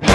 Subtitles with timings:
[0.00, 0.08] Hi,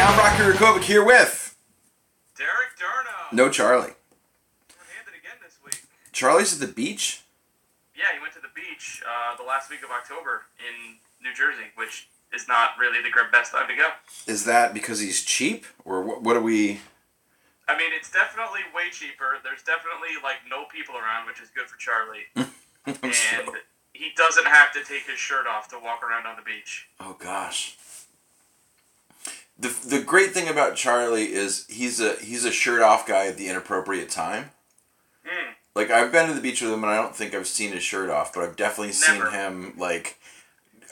[0.00, 1.56] I'm Rocky Rakovic here with
[2.36, 3.32] Derek Durno.
[3.32, 3.82] No Charlie.
[3.82, 5.82] Handed again this week.
[6.12, 7.22] Charlie's at the beach?
[7.94, 11.70] Yeah, he went to the beach uh, the last week of October in New Jersey,
[11.76, 13.88] which is not really the best time to go.
[14.26, 15.66] Is that because he's cheap?
[15.84, 16.80] Or what, what are we.
[17.68, 19.38] I mean, it's definitely way cheaper.
[19.42, 22.26] There's definitely like no people around, which is good for Charlie.
[22.86, 23.04] And
[23.92, 26.88] he doesn't have to take his shirt off to walk around on the beach.
[26.98, 27.76] Oh, gosh.
[29.58, 33.36] The, the great thing about Charlie is he's a he's a shirt off guy at
[33.36, 34.52] the inappropriate time.
[35.26, 35.52] Mm.
[35.74, 37.82] Like I've been to the beach with him and I don't think I've seen his
[37.82, 40.18] shirt off, but I've definitely seen him like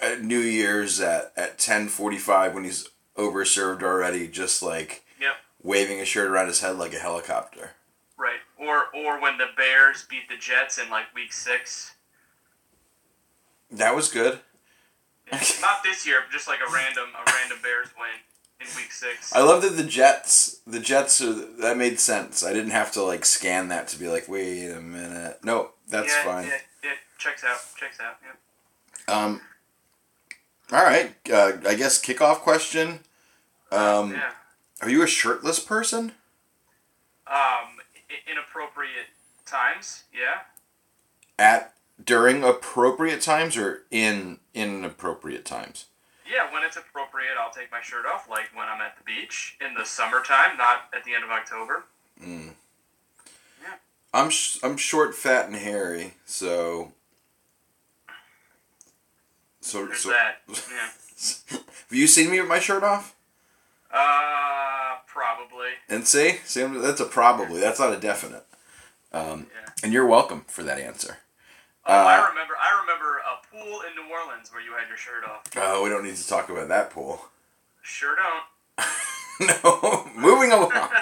[0.00, 5.34] at New Year's at at ten forty five when he's overserved already, just like Yep.
[5.62, 7.72] waving his shirt around his head like a helicopter.
[8.16, 8.40] Right.
[8.58, 11.92] Or or when the Bears beat the Jets in like week six.
[13.70, 14.40] That was good.
[15.30, 18.08] Not this year, but just like a random a random Bears win
[18.60, 19.32] in week six.
[19.34, 22.42] I love that the Jets, the Jets are that made sense.
[22.42, 25.38] I didn't have to like scan that to be like, wait a minute.
[25.44, 26.46] No, that's yeah, fine.
[26.46, 27.58] Yeah, yeah, checks out.
[27.76, 28.16] Checks out.
[28.24, 29.14] Yeah.
[29.14, 29.40] Um,
[30.72, 31.14] all right.
[31.30, 33.00] Uh, I guess kickoff question.
[33.70, 34.30] Um, yeah.
[34.82, 36.12] are you a shirtless person?
[37.26, 37.78] Um,
[38.30, 39.08] inappropriate
[39.44, 40.04] times.
[40.12, 40.40] Yeah.
[41.38, 45.86] At during appropriate times or in inappropriate times?
[46.30, 49.56] Yeah, when it's appropriate, I'll take my shirt off, like when I'm at the beach
[49.66, 51.84] in the summertime, not at the end of October.
[52.22, 52.50] Mm.
[53.62, 53.74] Yeah.
[54.12, 56.92] I'm sh- I'm short, fat, and hairy, so.
[59.68, 60.36] So, There's so that.
[60.48, 61.58] Yeah.
[61.58, 61.62] have
[61.98, 63.14] you seen me with my shirt off?
[63.92, 65.68] Uh, probably.
[65.90, 67.60] And see, see, I'm- that's a probably.
[67.60, 68.46] That's not a definite.
[69.12, 69.70] Um, Yeah.
[69.82, 71.18] and you're welcome for that answer.
[71.84, 72.54] Oh, I Uh, remember.
[72.58, 75.42] I remember a pool in New Orleans where you had your shirt off.
[75.56, 77.28] Oh, we don't need to talk about that pool.
[77.82, 78.84] Sure don't.
[79.64, 80.72] no, moving along.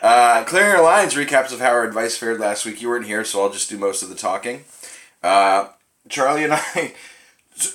[0.00, 2.80] Uh, clearing our lines recaps of how our advice fared last week.
[2.80, 4.64] You weren't here, so I'll just do most of the talking.
[5.22, 5.68] Uh,
[6.08, 6.94] Charlie and I.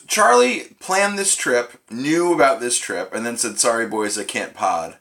[0.08, 4.54] Charlie planned this trip, knew about this trip, and then said, "Sorry, boys, I can't
[4.54, 4.98] pod."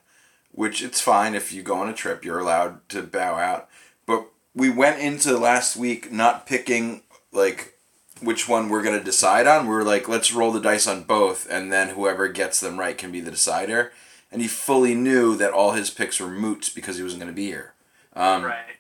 [0.50, 3.68] Which it's fine if you go on a trip, you're allowed to bow out.
[4.06, 7.78] But we went into last week not picking like
[8.20, 9.66] which one we're gonna decide on.
[9.66, 12.96] We were like, let's roll the dice on both, and then whoever gets them right
[12.96, 13.92] can be the decider.
[14.30, 17.46] And he fully knew that all his picks were moot because he wasn't gonna be
[17.46, 17.74] here.
[18.14, 18.76] Um, right.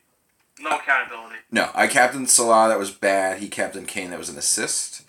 [0.60, 1.36] No accountability.
[1.50, 2.68] no, I captained Salah.
[2.68, 3.38] That was bad.
[3.38, 4.10] He captained Kane.
[4.10, 5.02] That was an assist.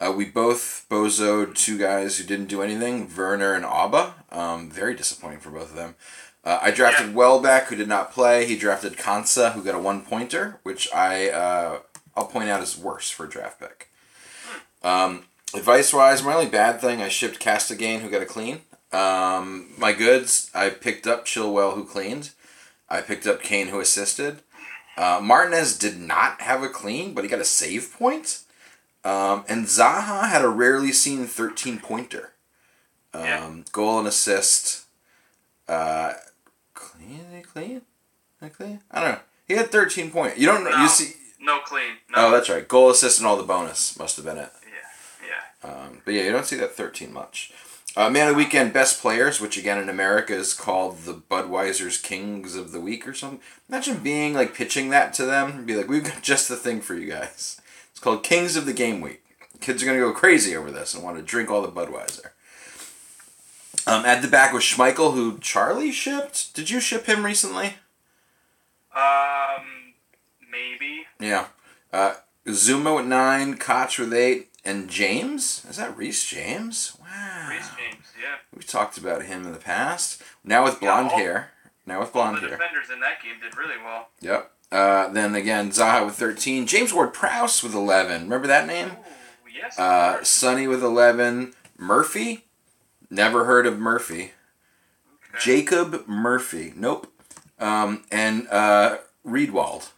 [0.00, 4.12] Uh, we both bozoed two guys who didn't do anything, Werner and Auba.
[4.30, 5.96] Um, very disappointing for both of them.
[6.44, 8.46] Uh, I drafted Welbeck, who did not play.
[8.46, 11.80] He drafted Kansa, who got a one pointer, which I uh,
[12.16, 13.90] I'll point out is worse for a draft pick.
[14.82, 18.62] Um, advice wise, my only bad thing, I shipped Castagne, who got a clean.
[18.92, 22.30] Um, my goods, I picked up Chilwell, who cleaned.
[22.88, 24.38] I picked up Kane, who assisted.
[24.96, 28.40] Uh, Martinez did not have a clean, but he got a save point.
[29.08, 32.32] Um, and Zaha had a rarely seen 13 pointer.
[33.14, 33.50] Um, Yeah.
[33.72, 34.84] Goal and assist.
[35.66, 36.12] Uh,
[36.74, 37.42] clean?
[37.52, 37.82] Clean?
[38.52, 38.80] Clean?
[38.90, 39.20] I don't know.
[39.46, 40.36] He had 13 point.
[40.36, 40.76] You don't know.
[40.82, 41.14] You see.
[41.40, 41.92] No clean.
[42.10, 42.26] No.
[42.26, 42.66] Oh, that's right.
[42.68, 44.52] Goal, assist, and all the bonus must have been it.
[45.22, 45.28] Yeah.
[45.64, 45.70] Yeah.
[45.70, 47.52] Um, but yeah, you don't see that 13 much.
[47.96, 51.96] Uh, Man of the Weekend Best Players, which again in America is called the Budweiser's
[51.98, 53.40] Kings of the Week or something.
[53.68, 56.80] Imagine being like pitching that to them and be like, we've got just the thing
[56.82, 57.60] for you guys.
[57.98, 59.24] It's called Kings of the Game Week.
[59.60, 62.26] Kids are going to go crazy over this and want to drink all the Budweiser.
[63.88, 66.54] Um, at the back was Schmeichel, who Charlie shipped.
[66.54, 67.74] Did you ship him recently?
[68.94, 69.94] Um.
[70.48, 71.06] Maybe.
[71.18, 71.46] Yeah.
[71.92, 72.14] Uh,
[72.46, 75.66] Zouma with nine, Koch with eight, and James?
[75.68, 76.96] Is that Reece James?
[77.00, 77.48] Wow.
[77.50, 78.04] Reece James.
[78.16, 78.36] Yeah.
[78.54, 80.22] We've talked about him in the past.
[80.44, 81.50] Now with Yeah, blonde all- hair.
[81.84, 82.50] Now with blonde the hair.
[82.50, 84.10] defenders in that game did really well.
[84.20, 84.52] Yep.
[84.70, 86.66] Uh, then again, Zaha with 13.
[86.66, 88.22] James Ward Prowse with 11.
[88.24, 88.88] Remember that name?
[88.88, 89.78] Ooh, yes.
[89.78, 90.22] Uh.
[90.22, 91.54] Sonny with 11.
[91.78, 92.44] Murphy?
[93.10, 94.32] Never heard of Murphy.
[95.40, 96.72] Jacob Murphy.
[96.76, 97.12] Nope.
[97.58, 99.88] Um, and uh, Riedewald,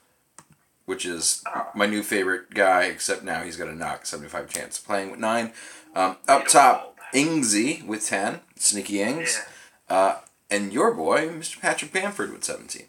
[0.86, 1.66] which is Oh.
[1.74, 5.52] my new favorite guy, except now he's got a knock 75 chance playing with nine.
[5.94, 8.40] Um, up top, Ingsy with 10.
[8.56, 9.40] Sneaky Ings.
[9.90, 9.96] Yeah.
[9.96, 10.18] Uh,
[10.50, 11.60] and your boy, Mr.
[11.60, 12.86] Patrick Bamford with 17.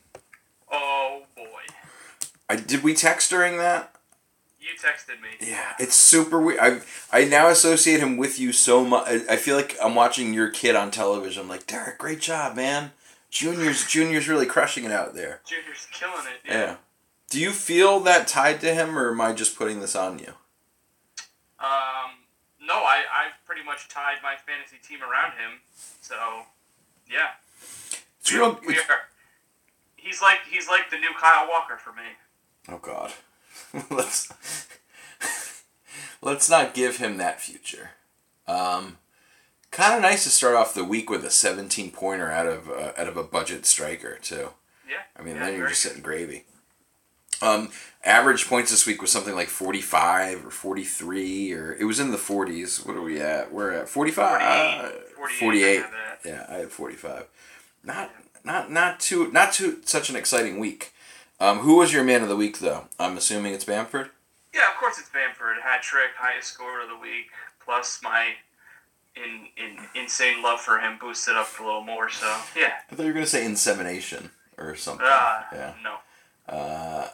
[2.52, 3.96] I, did we text during that?
[4.60, 5.30] You texted me.
[5.50, 6.60] Yeah, it's super weird.
[6.60, 6.82] I
[7.12, 9.08] I now associate him with you so much.
[9.08, 11.42] I, I feel like I'm watching your kid on television.
[11.44, 12.92] I'm like, Derek, great job, man.
[13.32, 15.42] Junior's Junior's really crushing it out there.
[15.46, 16.48] Junior's killing it.
[16.48, 16.76] Yeah.
[17.30, 20.34] Do you feel that tied to him, or am I just putting this on you?
[21.60, 22.26] Um,
[22.62, 25.62] no, I I've pretty much tied my fantasy team around him.
[26.02, 26.16] So,
[27.10, 27.30] yeah.
[28.20, 28.60] It's We- real.
[28.66, 29.08] we it's- are-
[29.96, 32.04] he's like he's like the new Kyle Walker for me.
[32.70, 33.12] Oh God.
[33.92, 34.32] let's
[36.22, 37.92] let's not give him that future.
[38.48, 38.98] Um,
[39.72, 42.92] kind of nice to start off the week with a 17 pointer out of uh,
[42.98, 44.50] out of a budget striker too.
[44.90, 45.04] Yeah.
[45.18, 46.46] I mean, yeah, then you're just sitting gravy.
[47.42, 47.70] Um,
[48.04, 52.18] average points this week was something like 45 or 43, or it was in the
[52.18, 52.86] 40s.
[52.86, 53.52] What are we at?
[53.52, 54.42] We're at 45,
[55.16, 55.40] 48, 48.
[55.40, 56.20] 48, I have.
[56.24, 57.28] Yeah, I had 45.
[57.84, 58.12] Not,
[58.44, 60.94] not, not too, not too such an exciting week.
[61.42, 62.84] Um, who was your man of the week, though?
[63.00, 64.12] I'm assuming it's Bamford.
[64.54, 65.58] Yeah, of course it's Bamford.
[65.64, 67.32] Hat trick, highest score of the week,
[67.66, 68.34] plus my
[69.16, 72.10] in, in insane love for him boosted up a little more.
[72.10, 75.08] So yeah, I thought you were gonna say insemination or something.
[75.10, 75.74] uh, yeah.
[75.84, 75.96] no,
[76.56, 77.08] Uh,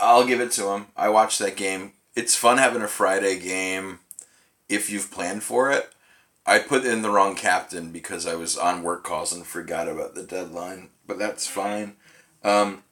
[0.00, 0.86] I'll give it to him.
[0.96, 1.92] I watched that game.
[2.16, 4.00] It's fun having a Friday game
[4.68, 5.92] if you've planned for it.
[6.44, 10.16] I put in the wrong captain because I was on work calls and forgot about
[10.16, 11.94] the deadline, but that's fine.
[12.42, 12.82] Um,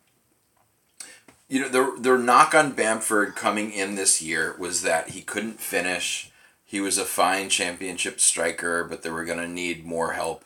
[1.50, 5.60] you know, their their knock on Bamford coming in this year was that he couldn't
[5.60, 6.30] finish.
[6.64, 10.44] He was a fine championship striker, but they were going to need more help.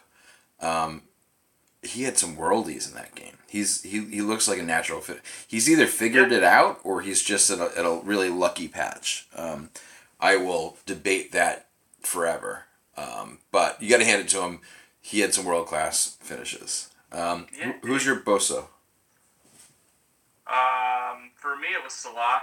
[0.60, 1.02] Um,
[1.82, 3.36] he had some worldies in that game.
[3.46, 5.20] He's he, he looks like a natural fit.
[5.46, 9.26] He's either figured it out or he's just at a, at a really lucky patch.
[9.36, 9.68] Um,
[10.18, 11.66] I will debate that
[12.00, 12.64] forever.
[12.96, 14.60] Um, but you got to hand it to him.
[15.02, 16.88] He had some world class finishes.
[17.12, 17.72] Um, Yeah.
[17.82, 18.68] who- who's your Boso?
[20.54, 22.42] Um, for me, it was Salah.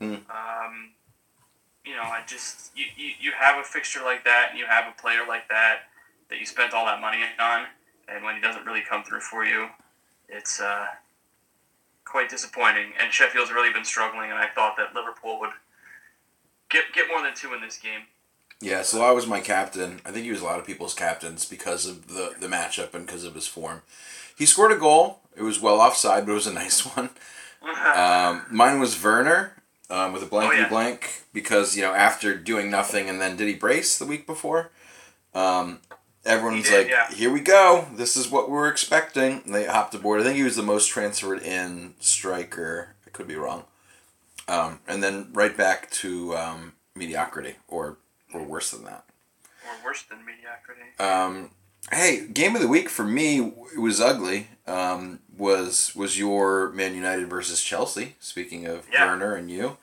[0.00, 0.22] Mm.
[0.30, 0.90] Um,
[1.84, 4.86] you know, I just you, you, you have a fixture like that, and you have
[4.86, 5.80] a player like that
[6.30, 7.66] that you spent all that money on,
[8.08, 9.68] and when he doesn't really come through for you,
[10.28, 10.86] it's uh,
[12.04, 12.92] quite disappointing.
[13.00, 15.50] And Sheffield's really been struggling, and I thought that Liverpool would
[16.70, 18.02] get get more than two in this game.
[18.60, 20.00] Yeah, Salah was my captain.
[20.06, 23.04] I think he was a lot of people's captains because of the, the matchup and
[23.04, 23.82] because of his form.
[24.38, 25.21] He scored a goal.
[25.36, 27.10] It was well offside, but it was a nice one.
[27.96, 29.54] Um, mine was Werner
[29.90, 30.68] um, with a blanky Oh, yeah.
[30.68, 34.70] blank because you know after doing nothing and then did he brace the week before?
[35.34, 35.78] Um,
[36.24, 37.10] everyone He was did, like, yeah.
[37.14, 37.86] "Here we go.
[37.94, 40.20] This is what we are expecting." And they hopped aboard.
[40.20, 42.94] I think he was the most transferred in striker.
[43.06, 43.64] I could be wrong.
[44.48, 47.96] Um, and then right back to um, mediocrity, or
[48.34, 49.04] or worse than that.
[49.66, 50.82] or worse than mediocrity.
[50.98, 51.50] Um,
[51.92, 53.38] hey, game of the week for me
[53.74, 54.48] it was ugly.
[54.66, 58.16] Um, was was your Man United versus Chelsea?
[58.20, 59.06] Speaking of Yeah.
[59.06, 59.78] Werner and you,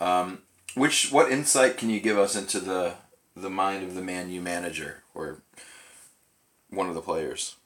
[0.00, 0.42] um,
[0.74, 2.94] which what insight can you give us into the
[3.36, 5.38] the mind of the Man U manager or
[6.70, 7.56] one of the players?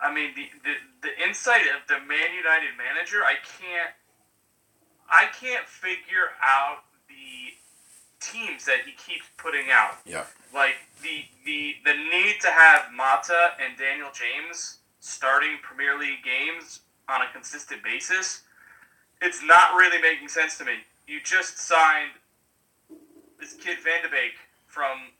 [0.00, 3.90] I mean, the, the the insight of the Man United manager, I can't,
[5.08, 6.78] I can't figure out
[7.08, 7.54] the
[8.20, 9.98] teams that he keeps putting out.
[10.04, 16.22] Yeah, Like the the the need to have Mata and Daniel James starting Premier League
[16.22, 18.42] games on a consistent basis,
[19.20, 20.86] it's not really making sense to me.
[21.08, 22.12] You just signed
[23.38, 25.10] this kid Van de Beek from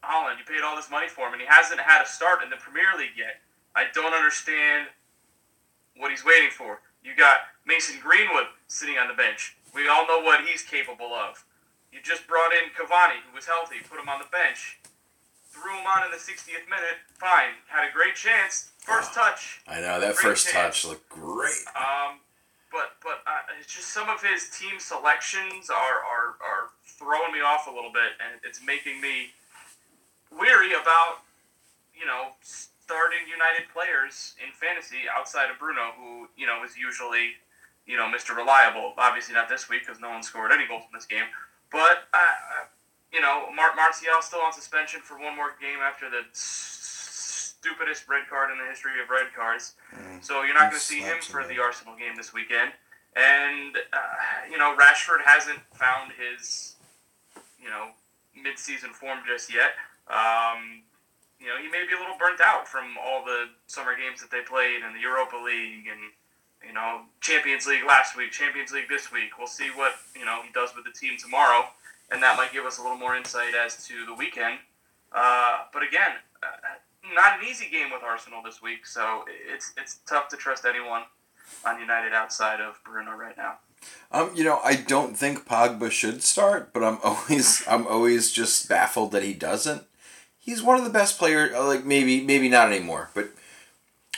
[0.00, 0.40] Holland.
[0.40, 2.56] You paid all this money for him, and he hasn't had a start in the
[2.56, 3.44] Premier League yet.
[3.76, 4.88] I don't understand
[5.96, 6.80] what he's waiting for.
[7.04, 9.54] You got Mason Greenwood sitting on the bench.
[9.74, 11.44] We all know what he's capable of.
[11.92, 14.80] You just brought in Cavani, who was healthy, put him on the bench,
[15.50, 17.02] threw him on in the 60th minute.
[17.18, 18.70] Fine, had a great chance.
[18.78, 19.60] First touch.
[19.68, 20.82] I know that first chance.
[20.82, 21.66] touch looked great.
[21.76, 22.22] Um,
[22.70, 27.40] but but uh, it's just some of his team selections are, are are throwing me
[27.40, 29.34] off a little bit, and it's making me
[30.30, 31.26] weary about
[31.92, 37.34] you know starting United players in fantasy outside of Bruno, who you know is usually
[37.86, 38.36] you know Mr.
[38.36, 38.94] Reliable.
[38.96, 41.26] Obviously not this week because no one scored any goals in this game.
[41.70, 42.66] But uh, uh,
[43.12, 48.28] you know Mar- Martial still on suspension for one more game after the stupidest red
[48.28, 49.74] card in the history of red cards.
[50.22, 52.72] So you're not going to see him for the Arsenal game this weekend.
[53.16, 56.76] And uh, you know Rashford hasn't found his
[57.60, 57.88] you know
[58.40, 59.74] mid-season form just yet.
[60.08, 60.82] Um,
[61.40, 64.30] you know, he may be a little burnt out from all the summer games that
[64.30, 66.00] they played in the Europa League and
[66.66, 69.38] you know Champions League last week, Champions League this week.
[69.38, 71.64] We'll see what you know he does with the team tomorrow,
[72.10, 74.58] and that might give us a little more insight as to the weekend.
[75.12, 76.12] Uh, but again,
[76.42, 76.46] uh,
[77.14, 81.02] not an easy game with Arsenal this week, so it's it's tough to trust anyone
[81.64, 83.58] on United outside of Bruno right now.
[84.12, 88.68] Um, you know, I don't think Pogba should start, but I'm always I'm always just
[88.68, 89.84] baffled that he doesn't.
[90.38, 91.52] He's one of the best players.
[91.52, 93.30] Like maybe maybe not anymore, but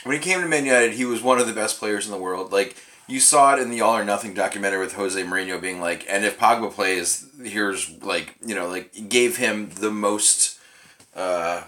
[0.03, 2.17] when he came to Man United, he was one of the best players in the
[2.17, 2.51] world.
[2.51, 2.75] Like
[3.07, 6.23] you saw it in the All or Nothing documentary with Jose Mourinho being like, and
[6.25, 10.59] if Pogba plays, here's like you know like gave him the most
[11.15, 11.63] uh,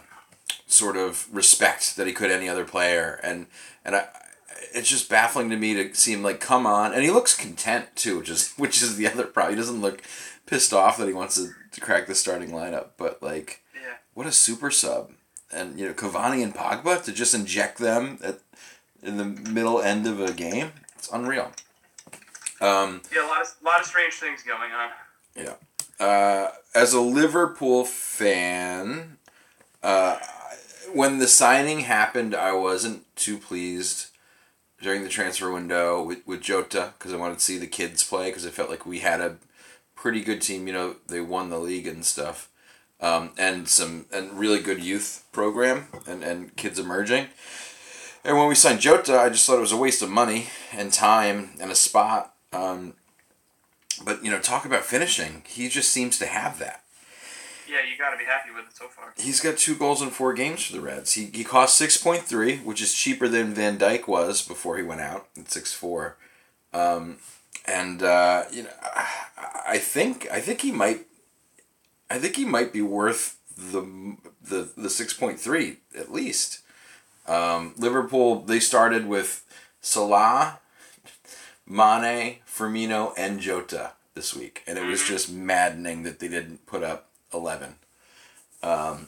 [0.68, 3.48] sort of respect that he could any other player, and
[3.84, 4.08] and I.
[4.74, 7.96] It's just baffling to me to see him like come on, and he looks content
[7.96, 9.56] too, which is which is the other problem.
[9.56, 10.04] He doesn't look
[10.46, 13.96] pissed off that he wants to, to crack the starting lineup, but like, Yeah.
[14.14, 15.12] what a super sub
[15.52, 18.40] and you know Cavani and Pogba to just inject them at
[19.02, 20.72] in the middle end of a game.
[21.06, 21.52] It's unreal.
[22.62, 24.90] Um, Yeah, a lot of lot of strange things going on.
[25.36, 26.04] Yeah.
[26.04, 29.18] Uh, as a Liverpool fan,
[29.84, 30.18] uh,
[30.94, 34.08] when the signing happened, I wasn't too pleased
[34.82, 38.30] during the transfer window with, with Jota because I wanted to see the kids play
[38.30, 39.38] because I felt like we had a
[39.94, 40.66] pretty good team.
[40.66, 42.50] You know, they won the league and stuff,
[43.00, 47.28] um, and some and really good youth program and, and kids emerging.
[48.26, 50.92] And when we signed Jota, I just thought it was a waste of money and
[50.92, 52.34] time and a spot.
[52.52, 52.96] Um,
[54.04, 55.44] but you know, talk about finishing.
[55.46, 56.82] He just seems to have that.
[57.70, 59.14] Yeah, you got to be happy with it so far.
[59.16, 61.14] He's got two goals in four games for the Reds.
[61.14, 64.84] He, he cost six point three, which is cheaper than Van Dijk was before he
[64.84, 66.18] went out at six four,
[66.74, 67.18] um,
[67.66, 69.08] and uh, you know, I,
[69.68, 71.06] I think I think he might,
[72.10, 76.62] I think he might be worth the the the six point three at least.
[77.28, 79.44] Um, Liverpool they started with
[79.82, 80.60] Salah,
[81.68, 86.84] Mane, Firmino, and Jota this week, and it was just maddening that they didn't put
[86.84, 87.76] up eleven.
[88.64, 89.08] Um,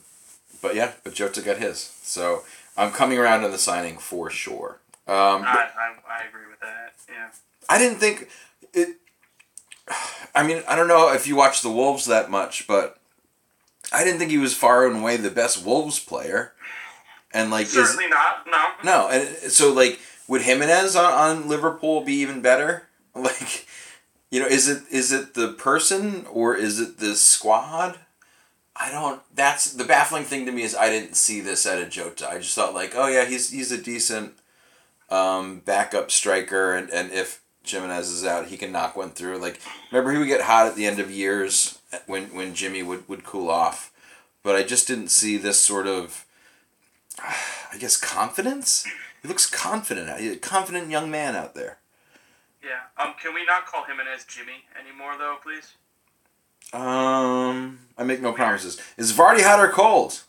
[0.61, 2.43] but yeah, but Jota got his, so
[2.75, 4.79] I'm coming around on the signing for sure.
[5.07, 6.93] Um, I, I, I agree with that.
[7.09, 7.29] Yeah.
[7.69, 8.27] I didn't think
[8.73, 8.97] it.
[10.35, 12.97] I mean, I don't know if you watch the Wolves that much, but
[13.93, 16.53] I didn't think he was far and away the best Wolves player.
[17.33, 18.47] And like, is Certainly not.
[18.47, 18.69] No.
[18.83, 22.83] no, and so like, would Jimenez on, on Liverpool be even better?
[23.17, 23.65] Like,
[24.29, 27.97] you know, is it is it the person or is it the squad?
[28.75, 29.23] I don't.
[29.33, 32.29] That's the baffling thing to me is I didn't see this at a Jota.
[32.29, 34.35] I just thought like, oh yeah, he's he's a decent
[35.09, 39.39] um, backup striker, and, and if Jimenez is out, he can knock one through.
[39.39, 39.59] Like,
[39.91, 43.23] remember he would get hot at the end of years when when Jimmy would, would
[43.23, 43.91] cool off,
[44.43, 46.25] but I just didn't see this sort of,
[47.73, 48.85] I guess, confidence.
[49.21, 50.19] He looks confident.
[50.19, 51.77] He's a confident young man out there.
[52.63, 52.81] Yeah.
[53.03, 53.13] Um.
[53.21, 55.73] Can we not call him and as Jimmy anymore, though, please?
[56.73, 58.79] Um, I make no promises.
[58.97, 60.23] Is Vardy hot or cold?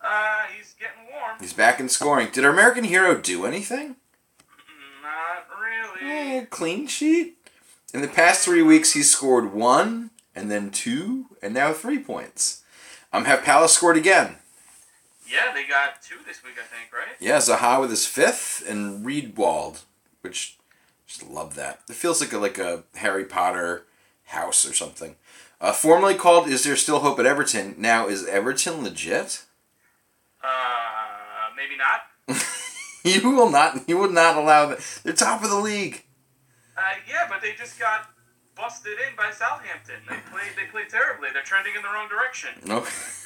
[0.00, 1.36] Uh, he's getting warm.
[1.40, 2.28] He's back in scoring.
[2.32, 3.96] Did our American hero do anything?
[5.02, 6.10] Not really.
[6.10, 7.36] Eh, clean sheet.
[7.92, 12.62] In the past three weeks, he's scored one, and then two, and now three points.
[13.12, 14.36] Um, have Palace scored again?
[15.28, 17.16] Yeah, they got two this week, I think, right?
[17.18, 19.80] Yeah, Zaha with his fifth, and Riedewald,
[20.20, 20.56] which
[21.06, 21.80] just love that.
[21.88, 23.86] It feels like a like a Harry Potter
[24.26, 25.16] house or something.
[25.60, 29.44] Uh, formerly called "Is There Still Hope at Everton?" Now is Everton legit?
[30.42, 32.38] Uh, maybe not.
[33.04, 33.88] you will not.
[33.88, 35.00] You would not allow that.
[35.02, 36.04] They're top of the league.
[36.76, 38.10] Uh, yeah, but they just got
[38.54, 39.96] busted in by Southampton.
[40.08, 40.50] They played.
[40.56, 41.28] They played terribly.
[41.32, 42.50] They're trending in the wrong direction.
[42.64, 42.86] No.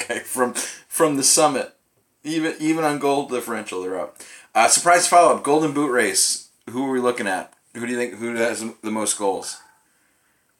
[0.00, 1.74] okay, from from the summit,
[2.22, 4.16] even even on goal differential, they're up.
[4.54, 6.48] Uh, surprise follow up: Golden Boot race.
[6.68, 7.52] Who are we looking at?
[7.74, 9.58] Who do you think who has the most goals?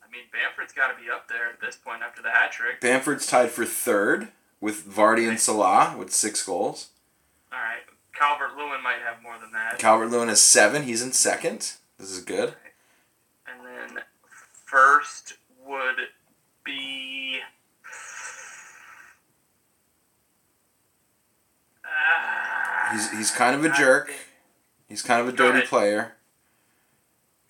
[0.02, 2.80] I mean, Bamford's got to be up there at this point after the hat trick.
[2.80, 4.28] Bamford's tied for third
[4.60, 6.88] with Vardy and Salah with six goals.
[7.52, 7.82] All right,
[8.12, 9.78] Calvert Lewin might have more than that.
[9.78, 10.84] Calvert Lewin has seven.
[10.84, 11.72] He's in second.
[11.98, 12.54] This is good.
[13.46, 14.02] And then
[14.64, 15.34] first
[15.66, 15.96] would
[16.64, 17.40] be.
[21.84, 24.10] Uh, He's he's kind of a jerk.
[24.88, 26.14] He's kind of a dirty player.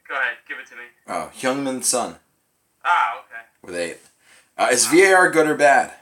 [0.08, 0.82] Go ahead, give it to me.
[1.06, 2.16] Oh, Heung-min Son
[2.84, 3.42] Ah, okay.
[3.62, 3.98] with eight.
[4.58, 5.92] Uh, is VAR good or bad?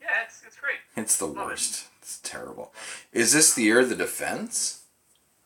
[0.00, 0.78] Yeah, it's, it's great.
[0.96, 1.50] It's the Love it.
[1.50, 1.86] worst.
[2.02, 2.72] It's terrible.
[3.12, 4.82] Is this the year of the defense?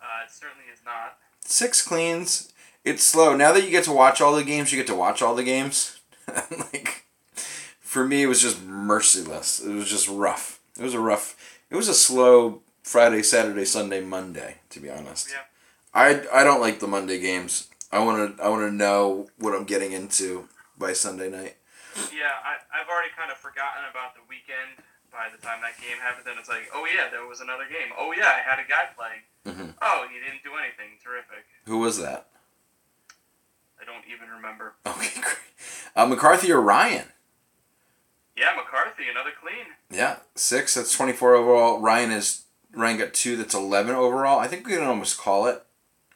[0.00, 1.18] Uh, it certainly is not.
[1.44, 2.52] Six cleans.
[2.84, 3.36] It's slow.
[3.36, 5.44] Now that you get to watch all the games, you get to watch all the
[5.44, 6.00] games.
[6.72, 7.04] like,
[7.78, 9.60] for me, it was just merciless.
[9.60, 10.60] It was just rough.
[10.78, 11.36] It was a rough.
[11.70, 14.56] It was a slow Friday, Saturday, Sunday, Monday.
[14.68, 15.30] To be honest.
[15.32, 15.48] Yeah.
[15.94, 17.68] I I don't like the Monday games.
[17.90, 20.46] I want to I want to know what I'm getting into
[20.76, 21.56] by Sunday night.
[22.12, 25.96] Yeah, I, I've already kind of forgotten about the weekend by the time that game
[26.00, 26.26] happened.
[26.26, 27.96] Then it's like, oh yeah, there was another game.
[27.98, 29.24] Oh yeah, I had a guy playing.
[29.48, 29.72] Mhm.
[29.80, 31.00] Oh, he didn't do anything.
[31.02, 31.44] Terrific.
[31.64, 32.28] Who was that?
[33.80, 34.74] I don't even remember.
[34.86, 35.36] Okay, great.
[35.96, 37.08] Uh, McCarthy or Ryan?
[38.36, 39.64] Yeah, McCarthy, another clean.
[39.90, 40.74] Yeah, six.
[40.74, 41.80] That's twenty four overall.
[41.80, 42.42] Ryan is
[42.74, 43.36] Ryan got two.
[43.36, 44.38] That's eleven overall.
[44.38, 45.62] I think we can almost call it.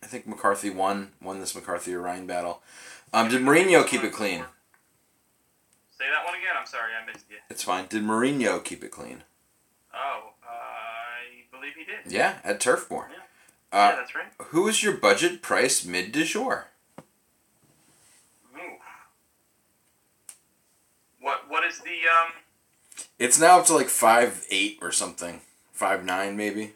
[0.02, 2.62] I think McCarthy won won this McCarthy or Ryan battle.
[3.12, 4.44] Um, did Mourinho keep it clean?
[5.98, 6.54] Say that one again.
[6.58, 7.36] I'm sorry, I missed you.
[7.50, 7.86] It's fine.
[7.88, 9.24] Did Mourinho keep it clean?
[9.94, 12.12] Oh, I believe he did.
[12.12, 13.08] Yeah, at Turf Moor.
[13.10, 14.26] yeah, Uh, that's right.
[14.48, 16.66] who is your budget price mid de jour?
[21.20, 22.32] What What is the um?
[23.18, 25.40] It's now up to like five eight or something,
[25.76, 26.72] five nine maybe.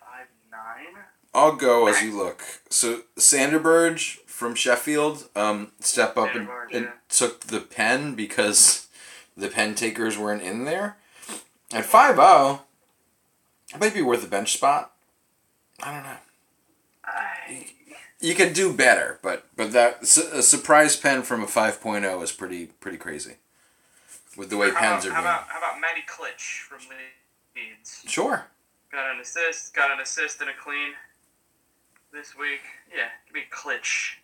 [0.00, 1.04] Five nine.
[1.34, 2.42] I'll go as you look.
[2.68, 8.14] So Sander Berge from Sheffield, um, step up and, Sander Berge, and took the pen
[8.14, 8.88] because
[9.36, 10.96] the pen takers weren't in there.
[11.72, 12.62] At five zero,
[13.74, 14.92] it might be worth a bench spot.
[15.82, 16.16] I don't know.
[17.04, 17.66] I,
[18.20, 22.66] You could do better, but but that a surprise pen from a 5.0 is pretty
[22.66, 23.36] pretty crazy.
[24.36, 25.34] With the way how pens about, are how being.
[25.34, 26.78] about how about Matty Klich from
[27.54, 28.02] Leeds?
[28.06, 28.46] Sure.
[28.90, 29.74] Got an assist.
[29.74, 30.92] Got an assist and a clean
[32.12, 32.60] this week.
[32.94, 34.16] Yeah, give me Klich.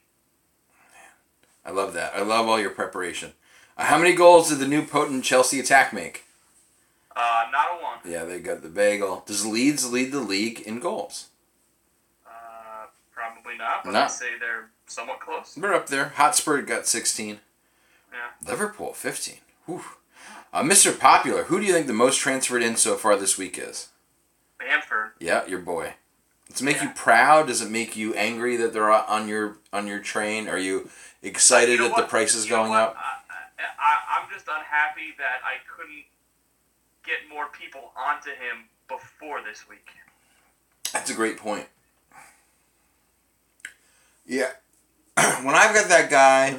[1.64, 2.14] I love that.
[2.14, 3.32] I love all your preparation.
[3.76, 6.24] Uh, how many goals did the new potent Chelsea attack make?
[7.14, 7.98] Uh, not a one.
[8.04, 9.22] Yeah, they got the bagel.
[9.26, 11.28] Does Leeds lead the league in goals?
[12.26, 14.02] Uh, probably not, but No.
[14.02, 15.54] I'd say they're somewhat close.
[15.54, 16.10] They're up there.
[16.10, 17.40] Hotspur got 16.
[18.12, 18.48] Yeah.
[18.50, 19.36] Liverpool 15.
[19.66, 19.82] Whew.
[20.52, 20.98] Uh, Mr.
[20.98, 23.88] Popular, who do you think the most transferred in so far this week is?
[24.58, 25.10] Bamford.
[25.20, 25.94] Yeah, your boy.
[26.50, 27.48] Does it make you proud?
[27.48, 30.48] Does it make you angry that they're on your on your train?
[30.48, 30.88] Are you
[31.22, 32.96] excited You know that the price is You going up?
[32.96, 36.04] I, I, I'm just unhappy that I couldn't
[37.04, 39.88] get more people onto him before this week.
[40.92, 41.66] That's a great point.
[44.26, 44.52] Yeah.
[45.16, 46.56] when I've got that guy,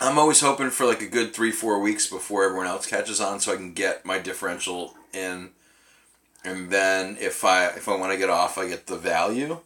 [0.00, 3.40] I'm always hoping for like a good three, four weeks before everyone else catches on
[3.40, 5.50] so I can get my differential in.
[6.44, 9.60] And then if I if I want to get off, I get the value.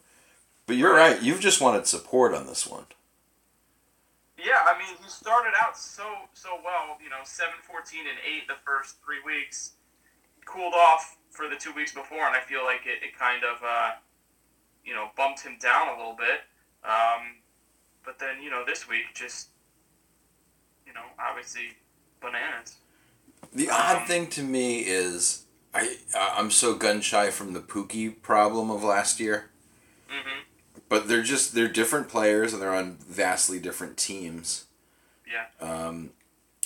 [0.65, 1.21] But you're right.
[1.21, 2.85] You've just wanted support on this one.
[4.37, 6.97] Yeah, I mean, he started out so so well.
[7.03, 9.73] You know, 7, 14, and eight the first three weeks.
[10.45, 13.61] Cooled off for the two weeks before, and I feel like it, it kind of
[13.65, 13.91] uh,
[14.85, 16.41] you know bumped him down a little bit.
[16.85, 17.41] Um,
[18.05, 19.48] but then you know this week just
[20.89, 21.77] you know obviously
[22.19, 22.75] bananas.
[23.53, 28.69] The odd thing to me is I I'm so gun shy from the Pukki problem
[28.69, 29.49] of last year.
[30.09, 30.41] hmm
[30.89, 34.65] But they're just they're different players and they're on vastly different teams.
[35.31, 35.45] Yeah.
[35.61, 36.11] Um,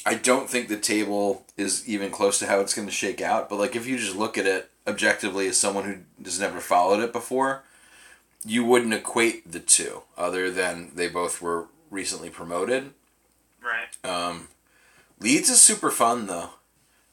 [0.05, 3.49] I don't think the table is even close to how it's going to shake out.
[3.49, 7.01] But like if you just look at it objectively as someone who has never followed
[7.01, 7.63] it before,
[8.45, 12.91] you wouldn't equate the two other than they both were recently promoted.
[13.63, 14.09] Right.
[14.09, 14.47] Um,
[15.19, 16.49] Leeds is super fun though.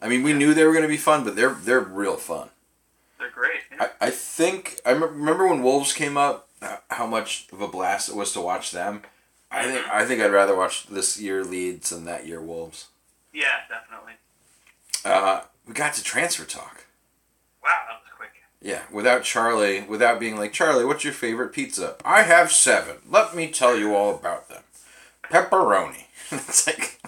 [0.03, 2.49] I mean, we knew they were going to be fun, but they're they're real fun.
[3.19, 3.61] They're great.
[3.73, 3.89] Yeah.
[4.01, 6.49] I, I think I remember when Wolves came up,
[6.91, 9.03] how much of a blast it was to watch them.
[9.51, 12.89] I think I think I'd rather watch this year Leeds than that year Wolves.
[13.33, 14.15] yeah, definitely.
[15.05, 16.87] Uh, we got to transfer talk.
[17.63, 18.31] Wow, that was quick.
[18.63, 21.97] Yeah, without Charlie, without being like Charlie, what's your favorite pizza?
[22.05, 22.97] I have seven.
[23.09, 24.63] Let me tell you all about them.
[25.25, 26.05] Pepperoni.
[26.49, 27.01] it's like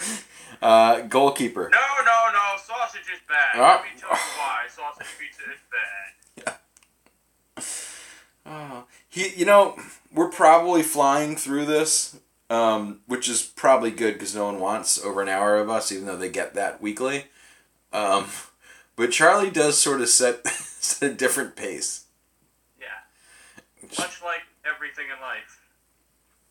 [0.62, 1.70] uh, goalkeeper.
[1.72, 2.56] No, no, no.
[2.64, 3.60] Sausage is bad.
[3.60, 3.82] Ah.
[3.82, 4.66] Let me tell you why.
[4.68, 6.54] Sausage pizza is bad.
[8.48, 9.76] Oh, he, you know,
[10.12, 15.20] we're probably flying through this, um, which is probably good because no one wants over
[15.20, 17.26] an hour of us, even though they get that weekly.
[17.92, 18.26] Um,
[18.94, 22.04] but Charlie does sort of set, set a different pace.
[22.80, 22.86] Yeah.
[23.98, 25.60] Much like everything in life,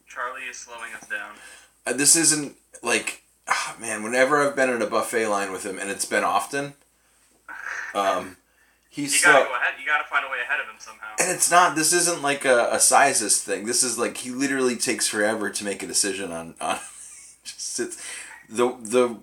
[0.08, 1.36] Charlie is slowing us down.
[1.86, 4.04] Uh, this isn't like, ah, man.
[4.04, 6.74] Whenever I've been in a buffet line with him, and it's been often,
[7.94, 8.38] um,
[8.90, 9.74] he's You gotta go ahead.
[9.80, 11.08] You gotta find a way ahead of him somehow.
[11.20, 11.76] And it's not.
[11.76, 13.66] This isn't like a, a sizes thing.
[13.66, 16.80] This is like he literally takes forever to make a decision on on.
[17.44, 18.04] just sits,
[18.50, 19.18] the the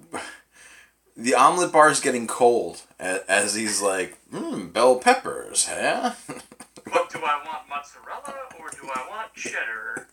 [1.16, 6.12] the omelet bar is getting cold as, as he's like, mm, bell peppers, huh?
[6.84, 10.08] But do I want mozzarella or do I want cheddar?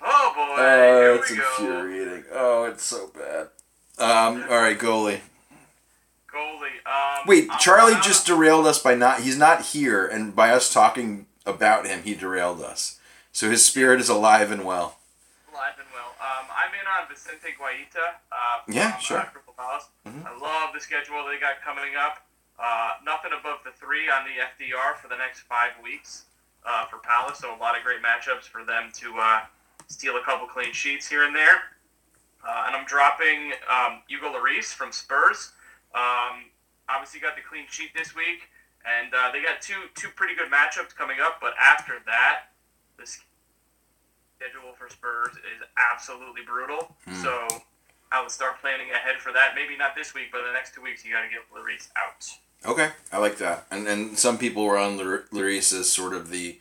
[0.00, 1.42] Oh boy, oh, here it's we go.
[1.58, 2.24] infuriating.
[2.32, 3.48] Oh, it's so bad.
[3.98, 5.20] Um, all right, goalie.
[6.32, 7.26] Goalie.
[7.26, 9.20] Wait, I'm- Charlie just derailed us by not.
[9.20, 13.00] He's not here, and by us talking about him, he derailed us.
[13.32, 14.98] So his spirit is alive and well.
[15.52, 16.14] Alive and well.
[16.20, 18.14] Um, I'm in on Vicente Guaita.
[18.30, 19.30] Uh, Yeah, sure.
[20.06, 20.24] Mhm.
[20.26, 22.24] I love the schedule they got coming up.
[22.58, 26.24] Uh, nothing above the three on the FDR for the next five weeks
[26.68, 27.38] uh, for Palace.
[27.38, 29.40] So a lot of great matchups for them to uh,
[29.86, 31.74] steal a couple clean sheets here and there.
[32.46, 35.52] Uh, and I'm dropping um, Hugo Lloris from Spurs.
[35.94, 36.52] Um,
[36.88, 38.48] obviously got the clean sheet this week,
[38.86, 41.38] and uh, they got two two pretty good matchups coming up.
[41.40, 42.52] But after that,
[42.98, 46.94] the schedule for Spurs is absolutely brutal.
[47.04, 47.14] Hmm.
[47.14, 47.48] So
[48.12, 49.52] I would start planning ahead for that.
[49.54, 52.24] Maybe not this week, but the next two weeks you got to get Lloris out.
[52.66, 53.66] Okay, I like that.
[53.70, 56.58] And and some people were on Lar- as sort of the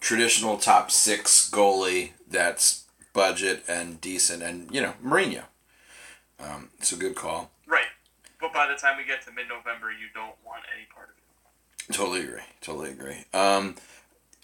[0.00, 5.44] traditional top six goalie that's budget and decent, and you know Mourinho.
[6.38, 7.50] Um, it's a good call.
[7.66, 7.86] Right.
[8.40, 11.14] But by the time we get to mid-November, you don't want any part of
[11.88, 11.92] it.
[11.92, 12.42] Totally agree.
[12.60, 13.24] Totally agree.
[13.32, 13.76] Um,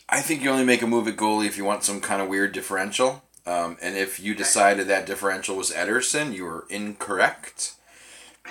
[0.08, 2.28] I think you only make a move at goalie if you want some kind of
[2.28, 3.24] weird differential.
[3.46, 7.74] Um, and if you decided that differential was Ederson, you were incorrect.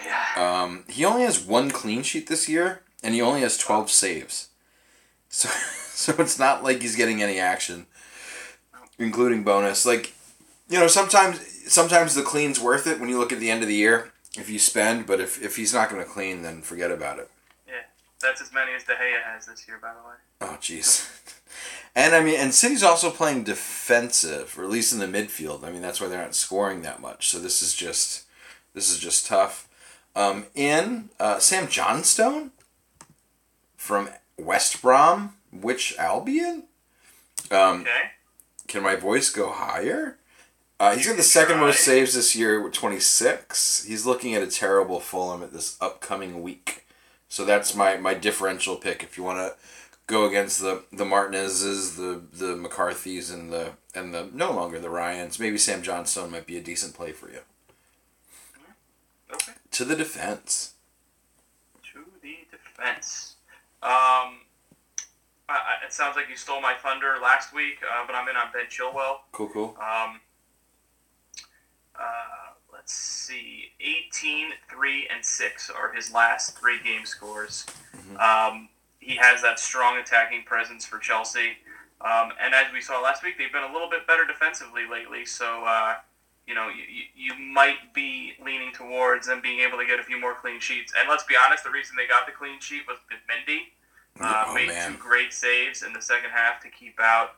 [0.06, 0.62] Yeah.
[0.62, 4.50] Um, he only has one clean sheet this year, and he only has twelve saves.
[5.30, 5.50] So,
[5.90, 7.88] so it's not like he's getting any action,
[8.98, 9.86] including bonus.
[9.86, 10.14] Like,
[10.70, 11.40] you know, sometimes
[11.72, 14.50] sometimes the clean's worth it when you look at the end of the year if
[14.50, 15.06] you spend.
[15.06, 17.30] But if if he's not going to clean, then forget about it.
[17.68, 17.74] Yeah.
[18.22, 20.16] That's as many as De Gea has this year, by the way.
[20.42, 21.10] Oh, jeez.
[21.98, 25.64] And I mean, and City's also playing defensive, or at least in the midfield.
[25.64, 27.28] I mean, that's why they're not scoring that much.
[27.30, 28.26] So this is just,
[28.76, 29.67] this is just tough.
[30.18, 32.52] Um, in uh, Sam Johnstone
[33.76, 36.64] from West Brom, which Albion?
[37.52, 38.12] Um, Okay.
[38.68, 40.18] can my voice go higher?
[40.80, 43.84] Uh, he's got the second most saves this year with 26.
[43.84, 46.86] He's looking at a terrible Fulham at this upcoming week.
[47.30, 49.56] So that's my, my differential pick if you want to
[50.08, 54.90] go against the the Martinez's, the the McCarthy's, and the and the no longer the
[54.90, 55.38] Ryans.
[55.40, 57.40] Maybe Sam Johnstone might be a decent play for you.
[59.34, 59.52] Okay.
[59.78, 60.74] To the defense.
[61.94, 63.36] To the defense.
[63.84, 64.42] Um,
[65.48, 68.36] I, I, it sounds like you stole my thunder last week, uh, but I'm in
[68.36, 69.18] on Ben Chilwell.
[69.34, 69.78] Cool, cool.
[69.80, 70.20] Um,
[71.96, 73.66] uh, let's see.
[73.80, 77.68] 18, 3, and 6 are his last three game scores.
[78.20, 81.52] Um, he has that strong attacking presence for Chelsea.
[82.02, 85.24] Um, and as we saw last week, they've been a little bit better defensively lately.
[85.24, 85.98] So, uh,
[86.48, 90.20] you know, you, you, might be leaning towards them being able to get a few
[90.20, 90.94] more clean sheets.
[90.98, 93.60] And let's be honest, the reason they got the clean sheet was that Mendy
[94.20, 94.92] uh, oh made man.
[94.92, 97.36] two great saves in the second half to keep out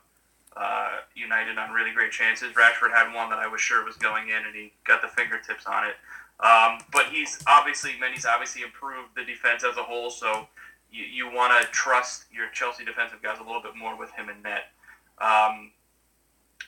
[0.55, 2.53] uh, United on really great chances.
[2.53, 5.65] Rashford had one that I was sure was going in, and he got the fingertips
[5.65, 5.95] on it.
[6.39, 10.47] Um, but he's obviously, Mendy's obviously improved the defense as a whole, so
[10.91, 14.29] you, you want to trust your Chelsea defensive guys a little bit more with him
[14.29, 14.71] in net.
[15.19, 15.71] Um,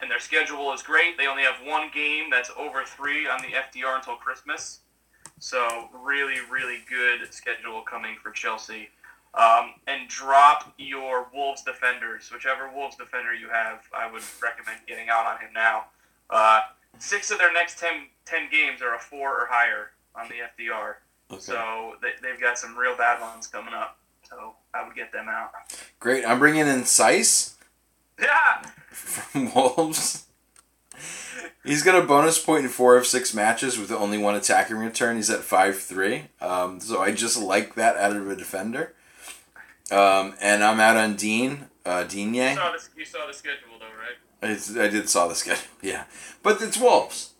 [0.01, 1.17] and their schedule is great.
[1.17, 4.79] They only have one game that's over three on the FDR until Christmas.
[5.39, 8.89] So really, really good schedule coming for Chelsea.
[9.33, 13.81] Um, and drop your Wolves defenders, whichever Wolves defender you have.
[13.93, 15.85] I would recommend getting out on him now.
[16.29, 16.61] Uh,
[16.99, 20.95] six of their next 10, 10 games are a four or higher on the FDR.
[21.31, 21.39] Okay.
[21.39, 23.97] So they, they've got some real bad ones coming up.
[24.29, 25.51] So I would get them out.
[25.99, 26.25] Great.
[26.25, 27.55] I'm bringing in Saïss
[28.21, 28.61] Yeah.
[28.91, 30.25] from Wolves.
[31.63, 35.15] He's got a bonus point in four of six matches with only one attacking return.
[35.17, 36.23] He's at five three.
[36.39, 38.93] Um, so I just like that out of a defender.
[39.91, 41.59] Um, and I'm out on Digne.
[41.85, 42.55] Uh, You Digne.
[42.55, 44.79] saw, the, you saw the schedule, though, right?
[44.79, 45.63] I, I did saw the schedule.
[45.81, 46.05] Yeah,
[46.43, 47.33] but it's Wolves.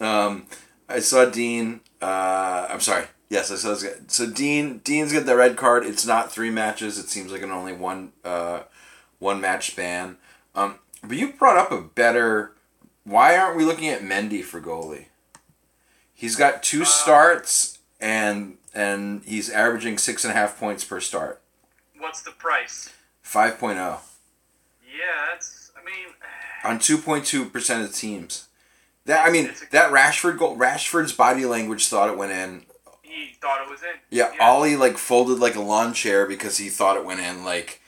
[0.00, 0.46] Um,
[0.88, 1.80] I saw Digne.
[2.00, 3.04] Uh, I'm sorry.
[3.30, 3.90] Yes, I saw this guy.
[4.08, 5.84] So Digne, Digne's got the red card.
[5.84, 6.98] It's not three matches.
[6.98, 8.60] It seems like an only one, uh,
[9.22, 10.16] one match span.
[10.54, 12.52] Um, but you brought up a better.
[13.04, 15.06] Why aren't we looking at Mendy for goalie?
[16.12, 21.40] He's got two starts and and he's averaging six and a half points per start.
[21.98, 22.90] What's the price?
[23.24, 23.98] 5.0 Yeah,
[25.30, 25.70] that's.
[25.80, 26.14] I mean,
[26.64, 28.48] on 2.2% of teams.
[29.06, 32.62] That I mean, that Rashford goal, Rashford's body language thought it went in.
[33.02, 33.98] he thought it was in.
[34.10, 37.44] Yeah, Ole like folded like a lawn chair because he thought it went in.
[37.44, 37.81] Like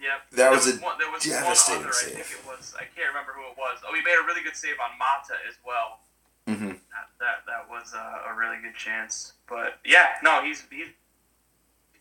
[0.00, 0.30] Yep.
[0.30, 2.16] That There was a one, there was devastating one other, save.
[2.16, 2.74] I think it was.
[2.76, 3.78] I can't remember who it was.
[3.86, 6.00] Oh, he made a really good save on Mata as well.
[6.48, 6.78] Mhm.
[6.90, 9.34] That that, that was uh, a really good chance.
[9.48, 10.88] But yeah, no, he's he's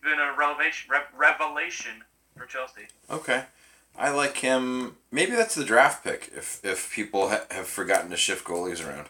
[0.02, 2.04] been a revelation rev- revelation
[2.38, 2.88] for Chelsea.
[3.10, 3.44] okay,
[3.98, 4.96] I like him.
[5.12, 9.10] Maybe that's the draft pick if if people ha- have forgotten to shift goalies around.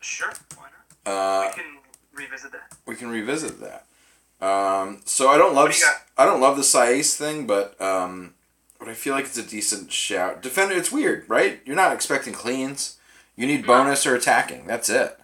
[0.00, 0.66] Sure, why
[1.04, 1.12] not?
[1.12, 1.76] Uh, we can
[2.14, 2.72] revisit that.
[2.86, 3.84] we can revisit that.
[4.40, 5.84] Um, so I don't love do?
[6.16, 8.34] I don't love the Saïss thing, but um,
[8.78, 10.42] but I feel like it's a decent shout.
[10.42, 11.60] Defender, it's weird, right?
[11.64, 12.98] You're not expecting cleans.
[13.36, 14.66] You need bonus or attacking.
[14.66, 15.18] That's it.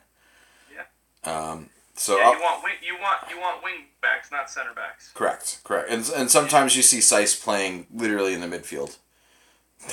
[0.73, 1.51] Yeah.
[1.51, 1.71] Um.
[1.97, 5.11] So yeah, you want wing, you want you want wing backs, not center backs.
[5.15, 8.97] correct, correct, and and sometimes you see Saïss playing literally in the midfield.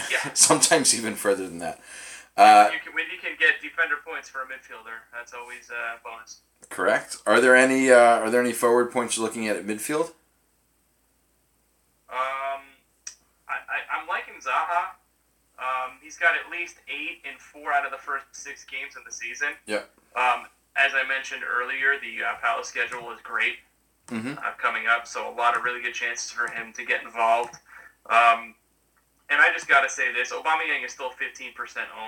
[0.09, 0.31] Yeah.
[0.33, 1.79] sometimes even further than that.
[2.37, 6.01] Uh, you can when you can get defender points for a midfielder, that's always a
[6.03, 6.39] bonus.
[6.71, 7.17] Correct.
[7.27, 10.13] Are there any uh, Are there any forward points you're looking at at midfield?
[12.09, 12.61] Um,
[13.47, 14.91] I, I I'm liking Zaha.
[15.59, 19.03] Um, he's got at least eight in four out of the first six games of
[19.05, 19.49] the season.
[19.67, 19.89] Yep.
[20.15, 23.57] Um, as I mentioned earlier, the uh, Palace schedule is great
[24.09, 24.37] Mhm.
[24.39, 27.53] uh, coming up, so a lot of really good chances for him to get involved.
[28.09, 28.55] Um,
[29.29, 31.53] and I just got to say this: Aubameyang is still 15%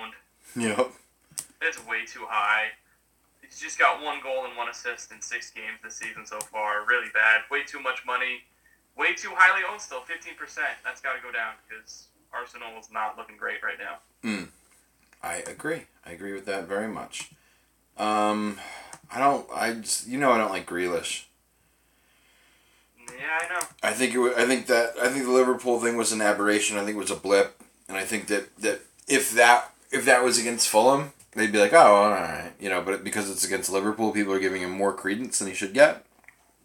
[0.02, 0.14] owned.
[0.56, 0.92] Yep.
[1.62, 2.72] It's way too high.
[3.54, 6.84] He's just got one goal and one assist in six games this season so far.
[6.88, 7.42] Really bad.
[7.52, 8.42] Way too much money.
[8.98, 10.00] Way too highly owned still.
[10.00, 10.58] 15%.
[10.84, 14.40] That's got to go down because Arsenal is not looking great right now.
[15.22, 15.84] I agree.
[16.04, 17.30] I agree with that very much.
[17.98, 18.58] Um,
[19.14, 19.48] I don't.
[19.54, 21.26] I just, you know I don't like Grealish.
[23.00, 23.60] Yeah, I know.
[23.84, 24.18] I think it.
[24.18, 24.94] wa- I think that.
[25.02, 26.78] I think the Liverpool thing was an aberration.
[26.78, 30.24] I think it was a blip, and I think that that if that if that
[30.24, 32.82] was against Fulham, they'd be like, oh, all right, you know.
[32.82, 36.06] But because it's against Liverpool, people are giving him more credence than he should get.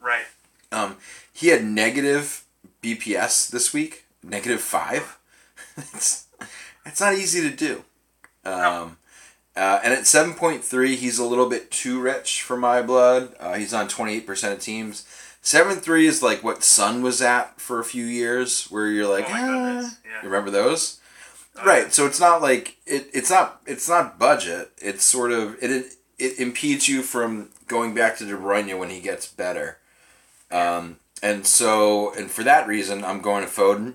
[0.00, 0.24] Right.
[0.70, 0.96] Um,
[1.33, 2.44] he had negative
[2.83, 5.18] BPS this week, negative five.
[5.76, 6.26] it's
[6.85, 7.85] it's not easy to do.
[8.44, 8.96] Um,
[9.57, 13.35] uh, and at seven point three, he's a little bit too rich for my blood.
[13.40, 15.07] Uh, he's on twenty eight percent of teams.
[15.40, 19.26] Seven three is like what Son was at for a few years, where you're like,
[19.28, 20.22] Oh "Ah." yeah.
[20.22, 21.00] you remember those?
[21.64, 21.92] Right.
[21.92, 23.09] So it's not like it.
[23.12, 23.61] It's not.
[23.66, 24.71] It's not budget.
[24.79, 25.71] It's sort of it.
[25.71, 29.79] It, it impedes you from going back to De Bruyne when he gets better.
[30.51, 33.94] Um, and so, and for that reason, I'm going to Foden,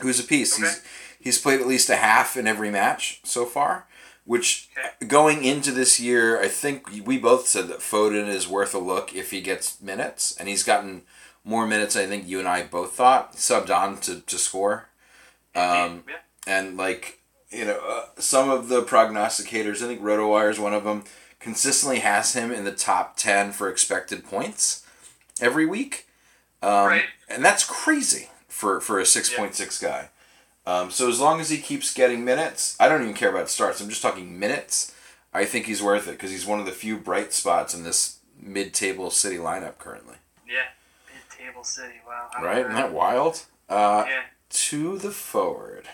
[0.00, 0.56] who's a piece.
[0.56, 0.78] He's Okay.
[1.20, 3.86] he's played at least a half in every match so far.
[4.24, 5.06] Which Okay.
[5.06, 9.14] going into this year, I think we both said that Foden is worth a look
[9.14, 11.02] if he gets minutes, and he's gotten
[11.44, 11.94] more minutes.
[11.94, 14.88] than I think you and I both thought subbed on to to score.
[15.54, 16.16] Um, yeah.
[16.46, 17.18] And like
[17.50, 21.04] you know uh, some of the prognosticators i think rotowire is one of them
[21.40, 24.84] consistently has him in the top 10 for expected points
[25.40, 26.06] every week
[26.62, 27.04] um, Right.
[27.28, 30.08] and that's crazy for for a 6.6 guy
[30.66, 33.80] um, so as long as he keeps getting minutes i don't even care about starts
[33.80, 34.94] i'm just talking minutes
[35.34, 38.18] i think he's worth it because he's one of the few bright spots in this
[38.40, 40.16] mid-table city lineup currently
[40.48, 40.62] Yeah.
[41.14, 41.94] Mid-table city.
[42.06, 42.28] Wow.
[42.42, 44.22] right isn't that wild uh, Yeah.
[44.50, 45.88] to the forward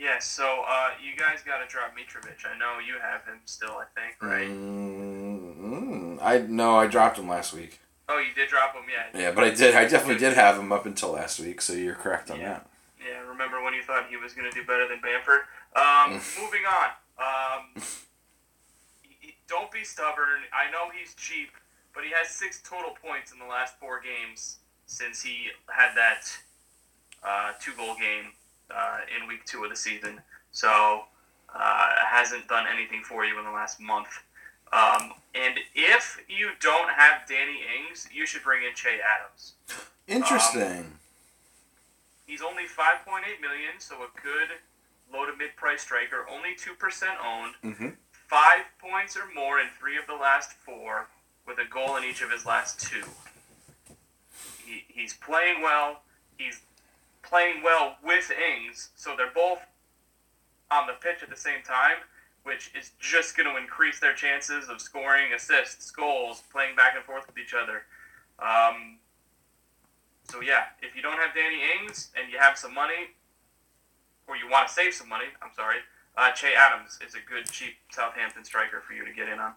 [0.00, 0.18] Yeah.
[0.18, 2.46] So uh, you guys got to drop Mitrovic.
[2.50, 3.72] I know you have him still.
[3.72, 4.22] I think.
[4.22, 4.48] Right.
[4.48, 7.80] Mm, I no, I dropped him last week.
[8.08, 8.82] Oh, you did drop him.
[8.90, 9.20] Yeah.
[9.20, 9.74] Yeah, but I did.
[9.74, 11.60] I definitely did have him up until last week.
[11.60, 12.48] So you're correct on Yeah.
[12.48, 12.66] that.
[13.06, 15.40] Yeah, remember when you thought he was going to do better than Bamford?
[15.76, 16.90] Um, moving on.
[17.18, 17.82] Um,
[19.48, 20.42] don't be stubborn.
[20.52, 21.50] I know he's cheap,
[21.94, 26.22] but he has six total points in the last four games since he had that
[27.22, 28.32] uh, two goal game
[28.74, 30.20] uh, in week two of the season.
[30.52, 31.02] So,
[31.54, 34.22] uh, hasn't done anything for you in the last month.
[34.72, 39.54] Um, and if you don't have Danny Ings, you should bring in Che Adams.
[40.06, 40.92] Interesting.
[42.26, 44.48] He's only 5.8 million, so a good
[45.12, 46.26] low to mid price striker.
[46.30, 46.76] Only 2%
[47.24, 47.54] owned.
[47.64, 47.88] mm-hmm.
[48.12, 51.08] Five points or more in three of the last four,
[51.48, 53.02] with a goal in each of his last two.
[54.64, 56.02] He, he's playing well.
[56.38, 56.60] He's
[57.30, 59.60] playing well with Ings, so they're both
[60.70, 61.98] on the pitch at the same time,
[62.42, 67.04] which is just going to increase their chances of scoring assists, goals, playing back and
[67.04, 67.82] forth with each other.
[68.40, 68.98] Um,
[70.28, 73.14] so yeah, if you don't have Danny Ings and you have some money,
[74.26, 75.78] or you want to save some money, I'm sorry,
[76.16, 79.52] uh, Che Adams is a good cheap Southampton striker for you to get in on.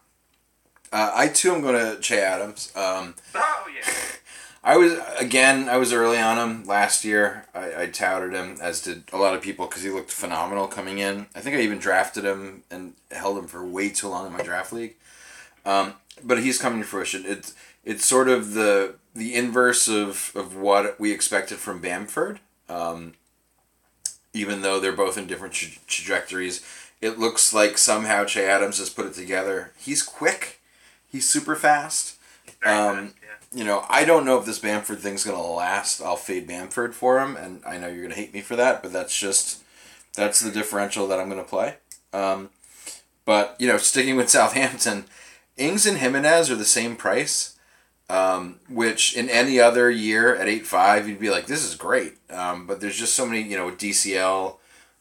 [0.92, 2.72] Uh, I too am going to Che Adams.
[2.76, 3.92] Um, Oh yeah,
[4.64, 5.68] I was again.
[5.68, 7.46] I was early on him last year.
[7.54, 11.00] I, I touted him as did a lot of people because he looked phenomenal coming
[11.00, 11.28] in.
[11.36, 14.42] I think I even drafted him and held him for way too long in my
[14.42, 14.96] draft league.
[15.66, 17.24] Um, but he's coming to fruition.
[17.26, 22.40] It's it's sort of the the inverse of, of what we expected from Bamford.
[22.70, 23.14] Um,
[24.34, 26.66] even though they're both in different tra- trajectories,
[27.02, 29.74] it looks like somehow Che Adams has put it together.
[29.78, 30.62] He's quick.
[31.12, 32.18] He's super fast.
[32.66, 33.14] Um.
[33.54, 36.02] You know, I don't know if this Bamford thing's gonna last.
[36.02, 38.92] I'll fade Bamford for him, and I know you're gonna hate me for that, but
[38.92, 39.62] that's just
[40.16, 41.76] that's the differential that I'm gonna play.
[42.12, 42.50] Um,
[43.26, 45.06] but you know, sticking with Southampton,
[45.58, 47.50] Ings and Jimenez are the same price.
[48.10, 52.16] Um, which in any other year at eight five, you'd be like, this is great.
[52.30, 54.58] Um, but there's just so many, you know, DCL,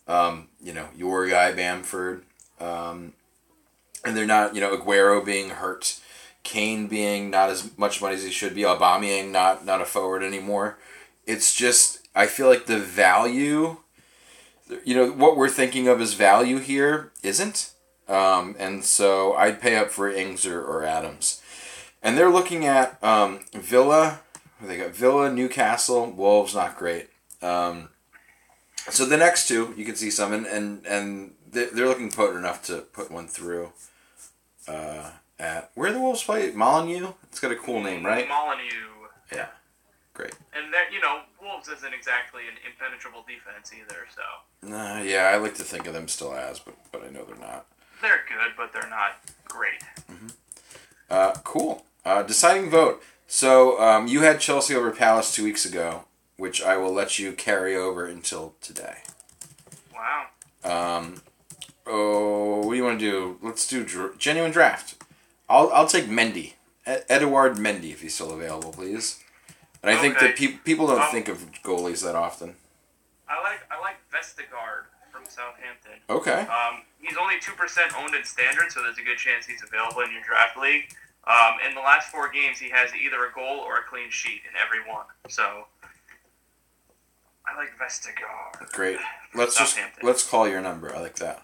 [0.07, 2.25] um, you know, your guy Bamford,
[2.61, 3.13] um,
[4.05, 5.99] and they're not, you know, Aguero being hurt,
[6.43, 10.23] Kane being not as much money as he should be, Aubameyang not not a forward
[10.23, 10.79] anymore.
[11.27, 13.79] It's just I feel like the value,
[14.85, 17.73] you know, what we're thinking of as value here isn't,
[18.09, 21.41] um, and so I'd pay up for Ings or, or Adams.
[22.03, 24.21] And they're looking at um, Villa.
[24.61, 26.55] They got Villa, Newcastle, Wolves.
[26.55, 27.09] Not great.
[27.41, 27.91] Um,
[28.91, 32.39] so the next two, you can see some, and and, and they're, they're looking potent
[32.39, 33.73] enough to put one through.
[34.67, 35.11] Uh,
[35.43, 37.09] at where the Wolves play Molineux.
[37.25, 38.29] It's got a cool name, right?
[38.29, 39.09] Molineux.
[39.35, 39.49] Yeah,
[40.15, 40.35] great.
[40.57, 45.37] And that you know, Wolves isn't exactly an impenetrable defense either, so Uh, yeah, I
[45.39, 47.67] like to think of them still as, but but I know they're not.
[48.01, 49.83] they're good, but they're not great.
[51.11, 51.85] Uh, cool.
[52.05, 53.03] Uh, deciding vote.
[53.27, 56.05] So um, you had Chelsea over Palace two weeks ago,
[56.37, 58.99] which I will let you carry over until today.
[59.95, 60.27] Wow.
[60.65, 61.23] Um,
[61.87, 63.39] oh, what do you want to do?
[63.43, 65.02] Let's do dr- genuine draft.
[65.49, 66.55] I'll I'll take Mendy,
[66.87, 69.19] Ed- Edouard Mendy, if he's still available, please.
[69.83, 72.57] And I think that pe- people don't Um, think of goalies that often.
[73.29, 75.99] I like I like Vestergaard from Southampton.
[76.09, 76.43] Okay.
[76.47, 80.03] Um, he's only two percent owned in standard, so there's a good chance he's available
[80.03, 80.95] in your draft league.
[81.25, 84.43] Um, in the last four games, he has either a goal or a clean sheet
[84.49, 85.07] in every one.
[85.29, 85.67] So
[87.47, 88.73] I like Vestergaard.
[88.73, 88.99] Great.
[89.35, 90.95] Let's just let's call your number.
[90.95, 91.43] I like that.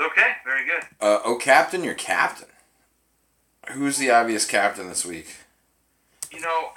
[0.00, 0.82] Okay, very good.
[1.00, 2.48] Uh, oh, captain, your captain.
[3.70, 5.36] Who's the obvious captain this week?
[6.30, 6.70] You know,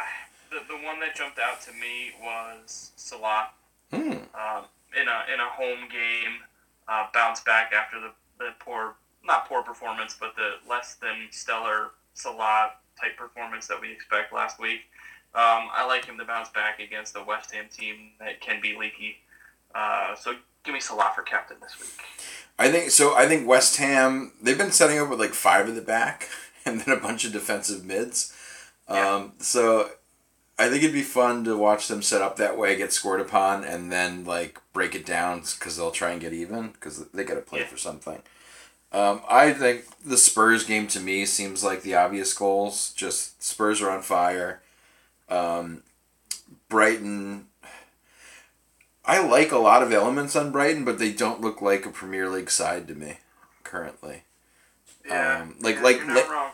[0.49, 3.49] the the one that jumped out to me was Salah.
[3.91, 4.11] Hmm.
[4.35, 4.65] um,
[4.99, 6.41] in a in a home game,
[6.87, 11.91] uh, bounce back after the, the poor not poor performance, but the less than stellar
[12.13, 14.81] Salah type performance that we expect last week.
[15.35, 18.75] Um, I like him to bounce back against the West Ham team that can be
[18.77, 19.17] leaky.
[19.75, 21.89] Uh, so give me Salah for captain this week.
[22.57, 23.15] I think so.
[23.15, 26.29] I think West Ham they've been setting up with like five in the back
[26.71, 28.33] and then a bunch of defensive mids.
[28.89, 29.15] Yeah.
[29.15, 29.89] Um, so
[30.59, 33.63] I think it'd be fun to watch them set up that way, get scored upon,
[33.63, 37.35] and then like break it down because they'll try and get even because they got
[37.35, 37.67] to play Yeah.
[37.67, 38.21] for something.
[38.91, 42.93] Um, I think the Spurs game to me seems like the obvious goals.
[42.93, 44.61] Just Spurs are on fire.
[45.29, 45.83] Um,
[46.69, 47.47] Brighton.
[49.05, 52.29] I like a lot of elements on Brighton, but they don't look like a Premier
[52.29, 53.17] League side to me
[53.63, 54.23] currently.
[55.11, 56.51] Um, like- Yeah, like- you're not like- wrong.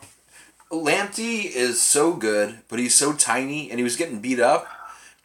[0.70, 4.66] Lamptey is so good, but he's so tiny, and he was getting beat up,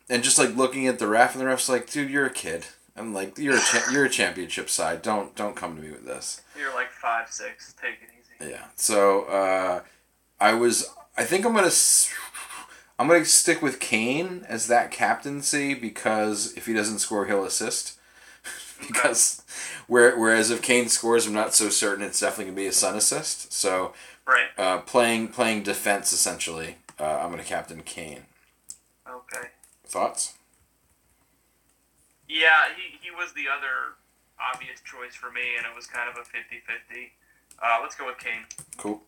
[0.09, 2.67] and just like looking at the ref, and the ref's like, "Dude, you're a kid."
[2.95, 5.01] I'm like, "You're a cha- you're a championship side.
[5.01, 7.73] Don't don't come to me with this." You're like five six.
[7.81, 8.09] Take it
[8.41, 8.51] easy.
[8.51, 8.65] Yeah.
[8.75, 9.81] So uh,
[10.39, 10.89] I was.
[11.17, 11.67] I think I'm gonna.
[11.67, 12.13] s-
[12.99, 17.97] I'm gonna stick with Kane as that captaincy because if he doesn't score, he'll assist.
[18.87, 19.41] because
[19.89, 23.51] whereas if Kane scores, I'm not so certain it's definitely gonna be a Son assist.
[23.51, 23.93] So
[24.25, 24.47] Right.
[24.57, 28.25] uh, playing playing defense essentially, uh, I'm gonna captain Kane.
[29.09, 29.47] Okay.
[29.85, 30.33] Thoughts?
[32.27, 33.95] Yeah, he, he was the other
[34.39, 37.09] obvious choice for me, and it was kind of a 50-50.
[37.61, 38.45] Uh, let's go with Kane.
[38.77, 39.01] Cool.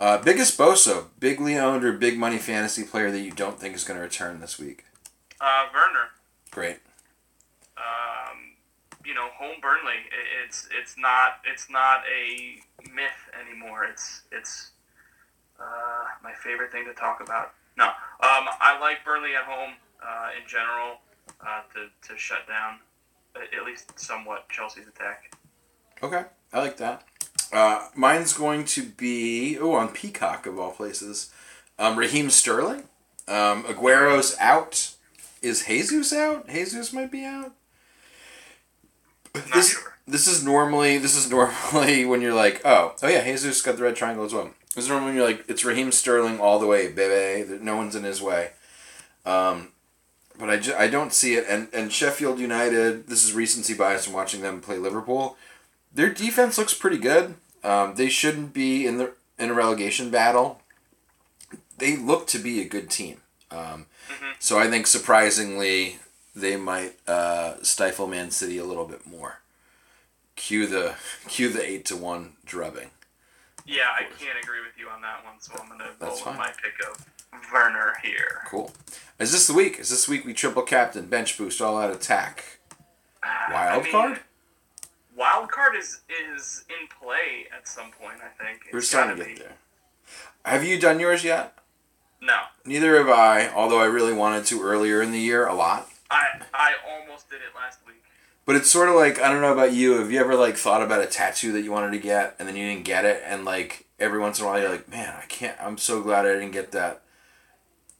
[0.00, 3.84] Uh, biggest Boso, bigly owned or big money fantasy player that you don't think is
[3.84, 4.84] going to return this week.
[5.40, 6.08] Uh, Werner.
[6.50, 6.78] Great.
[7.76, 8.45] um,
[9.06, 10.00] you know, home Burnley.
[10.44, 12.58] It's it's not it's not a
[12.92, 13.84] myth anymore.
[13.84, 14.70] It's it's
[15.60, 17.52] uh, my favorite thing to talk about.
[17.78, 20.98] No, um, I like Burnley at home uh, in general
[21.40, 22.80] uh, to to shut down
[23.36, 25.36] at least somewhat Chelsea's attack.
[26.02, 27.04] Okay, I like that.
[27.52, 31.32] Uh, mine's going to be oh on Peacock of all places,
[31.78, 32.84] um, Raheem Sterling.
[33.28, 34.94] Um, Aguero's out.
[35.42, 36.48] Is Jesus out?
[36.48, 37.52] Jesus might be out.
[39.36, 43.62] Not This, this is normally this is normally when you're like oh oh yeah Jesus
[43.62, 44.50] got the red triangle as well.
[44.74, 47.58] This is normally when you're like it's Raheem Sterling all the way baby.
[47.62, 48.50] No one's in his way.
[49.24, 49.68] Um,
[50.38, 51.46] but I, I don't see it.
[51.48, 53.08] And and Sheffield United.
[53.08, 55.36] This is recency bias from watching them play Liverpool.
[55.92, 57.34] Their defense looks pretty good.
[57.64, 60.60] Um, they shouldn't be in the in a relegation battle.
[61.78, 63.20] They look to be a good team.
[63.50, 64.34] Um, Mhm.
[64.38, 65.98] So I think surprisingly
[66.36, 69.38] they might uh, stifle Man City a little bit more.
[70.36, 70.94] Cue the
[71.28, 72.90] cue the eight to one drubbing.
[73.64, 76.24] Yeah, I can't agree with you on that one, so I'm gonna go That's with
[76.24, 76.36] fine.
[76.38, 77.04] my pick of
[77.52, 78.42] Werner here.
[78.46, 78.72] Cool.
[79.18, 79.80] Is this the week?
[79.80, 82.58] Is this week we triple captain, bench boost, all out attack?
[83.22, 84.20] Uh, I Wild mean, card?
[85.16, 86.00] Wild card is
[86.32, 88.18] is in play at some point.
[88.22, 89.42] I think We're It's starting gotta get be.
[89.42, 89.54] there.
[90.44, 91.54] Have you done yours yet?
[92.20, 95.88] No, Neither have I, although I really wanted to earlier in the year a lot.
[96.10, 98.02] I I almost did it last week.
[98.44, 99.98] But it's sort of like I don't know about you.
[99.98, 102.56] Have you ever like thought about a tattoo that you wanted to get and then
[102.56, 105.26] you didn't get it, and like every once in a while you're like, man, I
[105.26, 105.56] can't.
[105.60, 107.02] I'm so glad I didn't get that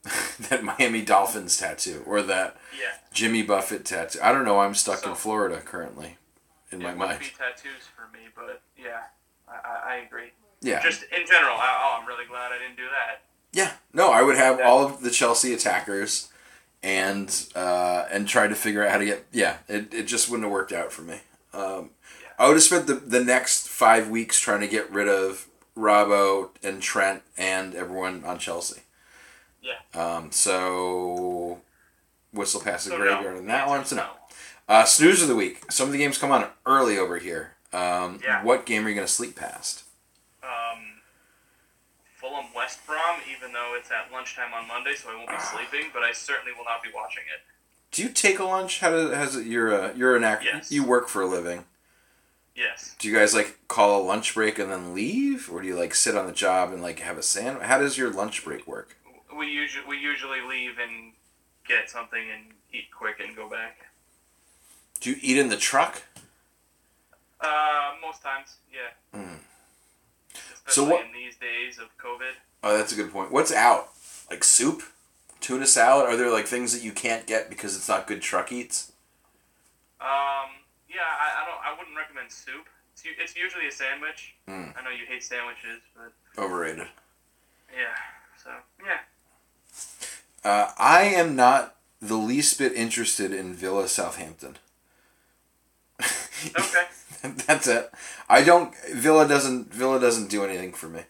[0.48, 4.20] that Miami Dolphins tattoo or that Yeah, Jimmy Buffett tattoo.
[4.22, 4.60] I don't know.
[4.60, 6.16] I'm stuck in Florida currently,
[6.70, 7.20] in my mind.
[7.20, 9.00] be tattoos for me, but yeah,
[9.48, 10.30] I, I, I agree.
[10.62, 13.22] Yeah, Just in general, I, oh, I'm really glad I didn't do that.
[13.52, 13.72] yeah.
[13.92, 16.28] No, I would have all of the Chelsea attackers,
[16.82, 19.24] and uh, and try to figure out how to get.
[19.32, 21.20] Yeah, it, it just wouldn't have worked out for me.
[21.52, 22.28] Um, Yeah.
[22.38, 26.50] I would have spent the the next five weeks trying to get rid of Robbo
[26.62, 28.82] and Trent and everyone on Chelsea.
[29.62, 30.00] Yeah.
[30.00, 31.60] Um, so
[32.32, 33.40] whistle past the So graveyard no.
[33.40, 33.84] on that one.
[33.84, 34.02] So no.
[34.02, 34.08] No.
[34.68, 35.70] Uh, snooze of the week.
[35.70, 37.54] Some of the games come on early over here.
[37.72, 38.42] Um, Yeah.
[38.44, 39.84] What game are you going to sleep past?
[42.26, 45.90] Fulham West Brom, even though it's at lunchtime on Monday, so I won't be sleeping,
[45.92, 47.42] but I certainly will not be watching it.
[47.92, 48.80] Do you take a lunch?
[48.80, 49.46] How does has it?
[49.46, 50.44] You're a you're an act.
[50.44, 50.72] Yes.
[50.72, 51.64] You work for a living.
[52.54, 52.96] Yes.
[52.98, 55.94] Do you guys like call a lunch break and then leave, or do you like
[55.94, 57.64] sit on the job and like have a sandwich?
[57.64, 58.96] How does your lunch break work?
[59.36, 61.12] We usually we usually leave and
[61.66, 63.86] get something and eat quick and go back.
[65.00, 66.02] Do you eat in the truck?
[67.40, 69.18] Uh, most times, yeah.
[69.20, 69.38] Mm.
[70.66, 72.32] Especially So what- in these days of COVID.
[72.62, 73.30] Oh, that's a good point.
[73.30, 73.90] What's out?
[74.30, 74.82] Like soup,
[75.40, 76.06] tuna salad?
[76.06, 78.92] Are there like things that you can't get because it's not good truck eats?
[80.00, 80.50] Um,
[80.88, 81.60] yeah, I, I don't.
[81.74, 82.66] I wouldn't recommend soup.
[82.92, 84.34] It's, it's usually a sandwich.
[84.48, 84.74] Mm.
[84.76, 86.12] I know you hate sandwiches, but
[86.42, 86.88] Overrated.
[87.72, 87.94] yeah.
[88.42, 88.50] So
[88.84, 88.98] yeah.
[90.44, 94.56] Uh, I am not the least bit interested in Villa Southampton.
[96.58, 96.82] Okay.
[97.46, 97.90] That's it.
[98.28, 98.74] I don't.
[98.92, 99.72] Villa doesn't.
[99.72, 101.02] Villa doesn't do anything for me.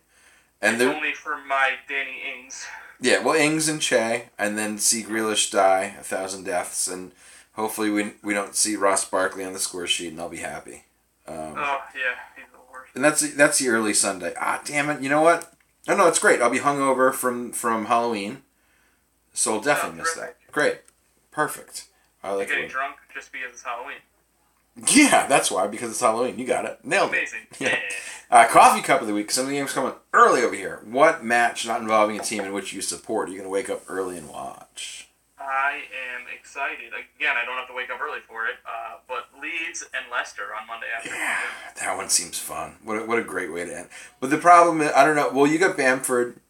[0.63, 2.67] And they're only for my Danny Ings.
[3.01, 3.23] yeah.
[3.23, 7.13] Well, Ings and Che, and then see Grealish die a thousand deaths, and
[7.53, 10.85] hopefully we we don't see Ross Barkley on the score sheet, and I'll be happy.
[11.29, 12.93] Um, Oh yeah, he's the worst.
[12.95, 14.33] and that's that's the early Sunday.
[14.41, 15.03] Ah, damn it!
[15.03, 15.53] You know what?
[15.87, 16.41] No, no, it's great.
[16.41, 18.43] I'll be hungover from from Halloween,
[19.35, 20.37] so I'll definitely Oh, miss that.
[20.51, 20.79] Great,
[21.31, 21.85] perfect.
[22.23, 23.99] I You're like getting drunk just because it's Halloween.
[24.89, 26.39] Yeah, that's why because it's Halloween.
[26.39, 27.19] You got it, nailed it.
[27.19, 27.41] Amazing.
[27.59, 27.79] Yeah.
[28.31, 29.31] Uh, coffee cup of the week.
[29.31, 30.81] Some of the games coming early over here.
[30.85, 33.29] What match not involving a team in which you support?
[33.29, 35.09] Are you going to wake up early and watch?
[35.39, 35.83] I
[36.15, 36.89] am excited.
[36.89, 38.57] Again, I don't have to wake up early for it.
[38.67, 41.19] Uh, but Leeds and Leicester on Monday afternoon.
[41.21, 41.41] Yeah,
[41.81, 42.77] that one seems fun.
[42.83, 43.89] What a, what a great way to end.
[44.21, 45.31] But the problem is, I don't know.
[45.33, 46.41] Well, you got Bamford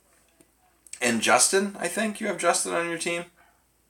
[1.03, 1.77] and Justin.
[1.79, 3.27] I think you have Justin on your team.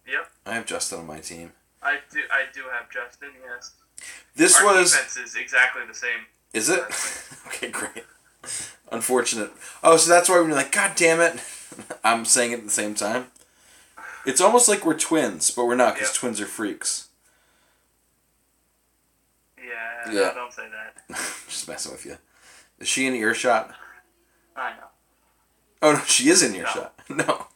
[0.09, 0.29] Yep.
[0.45, 1.53] I have Justin on my team.
[1.83, 2.21] I do.
[2.33, 3.31] I do have Justin.
[3.45, 3.73] Yes.
[4.37, 4.93] This Our was.
[4.93, 6.27] defense is exactly the same.
[6.53, 6.81] Is it?
[7.49, 8.05] okay, great.
[8.93, 9.51] Unfortunate.
[9.83, 11.41] Oh, so that's why when you're like, God damn it,
[12.05, 13.27] I'm saying it at the same time.
[14.25, 16.21] It's almost like we're twins, but we're not because Yeah.
[16.21, 17.09] twins are freaks.
[19.59, 19.65] Yeah.
[20.13, 20.21] Yeah.
[20.29, 21.17] No, don't say that.
[21.49, 22.17] Just messing with you.
[22.79, 23.75] Is she in earshot?
[24.55, 24.87] I know.
[25.83, 26.93] Oh no, she is in earshot.
[27.09, 27.47] No.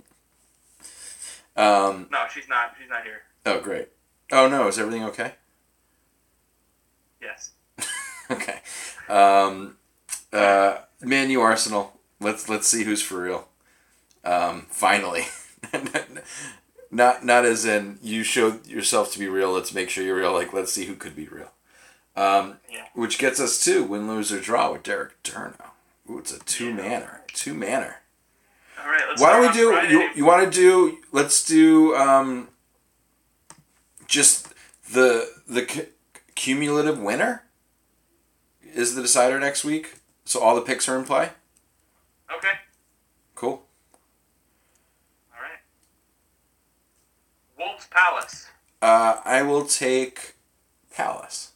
[1.56, 2.08] Um.
[2.10, 2.74] No, she's not.
[2.80, 3.22] She's not here.
[3.44, 3.88] Oh great.
[4.32, 5.32] Oh no, is everything okay?
[7.20, 7.52] Yes.
[8.30, 8.60] Okay.
[9.08, 9.76] Um.
[10.32, 10.76] Uh.
[11.00, 11.98] Man, U Arsenal.
[12.20, 13.48] Let's let's see who's for real.
[14.24, 14.66] Um.
[14.70, 15.24] Finally.
[16.92, 19.50] not not as in you showed yourself to be real.
[19.52, 20.32] Let's make sure you're real.
[20.32, 21.50] Like let's see who could be real.
[22.14, 22.58] Um.
[22.70, 22.84] Yeah.
[22.94, 25.70] Which gets us to win, lose, or draw with Derek Durno.
[26.08, 27.22] Ooh, it's a two manner.
[27.32, 27.96] Two manner.
[28.80, 29.02] All right.
[29.08, 29.90] Let's Why don't we do Friday.
[29.92, 30.08] you?
[30.14, 30.98] You want to do?
[31.10, 32.48] Let's do um.
[34.06, 34.54] Just
[34.92, 35.88] the the
[36.40, 37.42] cumulative winner
[38.62, 39.96] is the decider next week.
[40.24, 41.28] So all the picks are in play.
[42.34, 42.52] Okay.
[43.34, 43.62] Cool.
[45.34, 45.60] All right.
[47.58, 48.46] Wolves Palace.
[48.80, 50.36] Uh, I will take
[50.90, 51.52] Palace.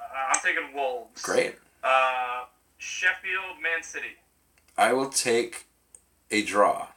[0.00, 0.02] Uh,
[0.32, 1.22] I'm taking Wolves.
[1.22, 1.54] Great.
[1.84, 2.46] Uh,
[2.78, 4.16] Sheffield Man City.
[4.76, 5.66] I will take
[6.32, 6.88] a draw.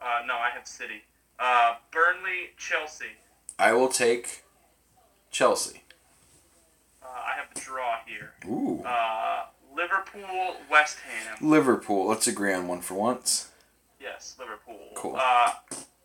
[0.00, 1.02] Uh, no, I have City.
[1.38, 3.16] Uh, Burnley Chelsea.
[3.62, 4.42] I will take
[5.30, 5.84] Chelsea.
[7.00, 8.32] Uh, I have a draw here.
[8.44, 8.82] Ooh.
[8.84, 11.36] Uh, Liverpool West Ham.
[11.48, 12.08] Liverpool.
[12.08, 13.50] Let's agree on one for once.
[14.00, 14.80] Yes, Liverpool.
[14.96, 15.14] Cool.
[15.16, 15.52] Uh,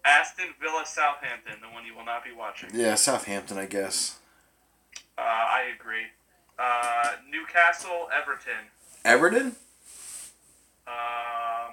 [0.05, 2.69] Aston Villa Southampton, the one you will not be watching.
[2.75, 4.19] Yeah, Southampton, I guess.
[5.17, 6.05] Uh, I agree.
[6.59, 8.69] Uh, Newcastle Everton.
[9.03, 9.55] Everton.
[10.87, 11.66] Um,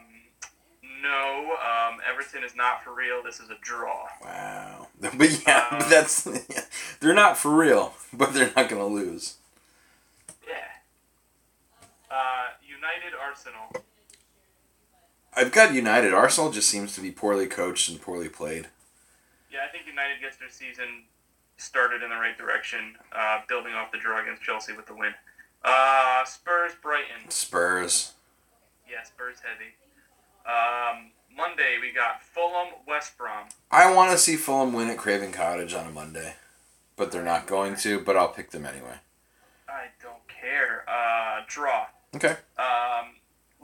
[1.04, 3.22] no, um, Everton is not for real.
[3.22, 4.06] This is a draw.
[4.22, 4.88] Wow.
[5.16, 6.22] But yeah, Uh, that's
[7.00, 9.34] they're not for real, but they're not gonna lose.
[10.48, 10.54] Yeah.
[12.10, 13.70] Uh, United Arsenal.
[15.36, 16.14] I've got United.
[16.14, 18.68] Arsenal just seems to be poorly coached and poorly played.
[19.52, 21.04] Yeah, I think United gets their season
[21.56, 25.12] started in the right direction, uh, building off the draw against Chelsea with the win.
[25.64, 27.28] Uh, Spurs, Brighton.
[27.30, 28.12] Spurs.
[28.90, 29.72] Yeah, Spurs heavy.
[30.46, 33.48] Um, Monday we got Fulham, West Brom.
[33.70, 36.34] I want to see Fulham win at Craven Cottage on a Monday,
[36.96, 38.00] but they're not going to.
[38.00, 38.96] But I'll pick them anyway.
[39.68, 40.84] I don't care.
[40.88, 41.86] Uh, draw.
[42.14, 42.36] Okay.
[42.58, 43.16] Um,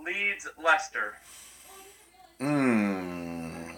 [0.04, 1.14] Leeds, Leicester.
[2.40, 3.74] Mmm.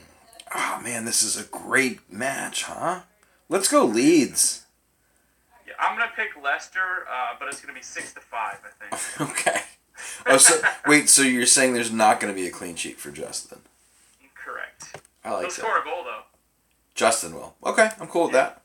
[0.55, 3.01] Oh man, this is a great match, huh?
[3.49, 4.65] Let's go Leeds.
[5.67, 9.21] Yeah, I'm gonna pick Leicester, uh, but it's gonna be six to five, I think.
[9.31, 9.63] okay.
[10.27, 11.09] Oh, so wait.
[11.09, 13.61] So you're saying there's not going to be a clean sheet for Justin?
[14.35, 15.01] Correct.
[15.25, 16.23] I like He'll like score a goal though.
[16.95, 17.55] Justin will.
[17.65, 18.63] Okay, I'm cool with that.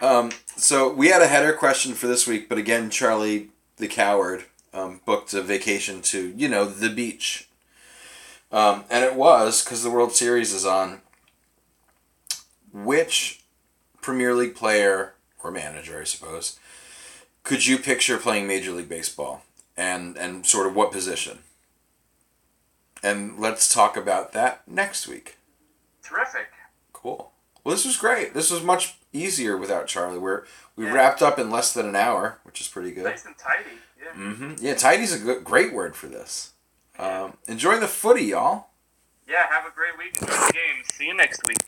[0.00, 4.44] Um, so we had a header question for this week, but again, Charlie the coward
[4.72, 7.48] um, booked a vacation to you know the beach,
[8.52, 11.00] um, and it was because the World Series is on.
[12.70, 13.42] Which
[14.02, 16.58] Premier League player or manager, I suppose,
[17.42, 19.42] could you picture playing Major League Baseball,
[19.78, 21.38] and and sort of what position?
[23.02, 25.38] And let's talk about that next week.
[26.02, 26.48] Terrific.
[26.92, 27.30] Cool.
[27.62, 28.34] Well, this was great.
[28.34, 30.18] This was much easier without Charlie.
[30.18, 30.44] We're
[30.76, 30.92] we Yeah.
[30.92, 33.04] wrapped up in less than an hour, which is pretty good.
[33.04, 33.78] Nice and tidy.
[34.02, 34.12] Yeah.
[34.20, 34.54] Mm-hmm.
[34.58, 36.52] Yeah, tidy's a good, great word for this.
[36.98, 38.66] Um, enjoy the footy, y'all.
[39.28, 39.46] Yeah.
[39.48, 40.20] Have a great week.
[40.20, 40.86] Enjoy the games.
[40.94, 41.58] See you next week.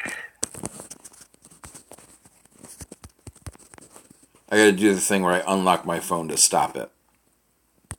[4.53, 6.91] I got to do the thing where I unlock my phone to stop it.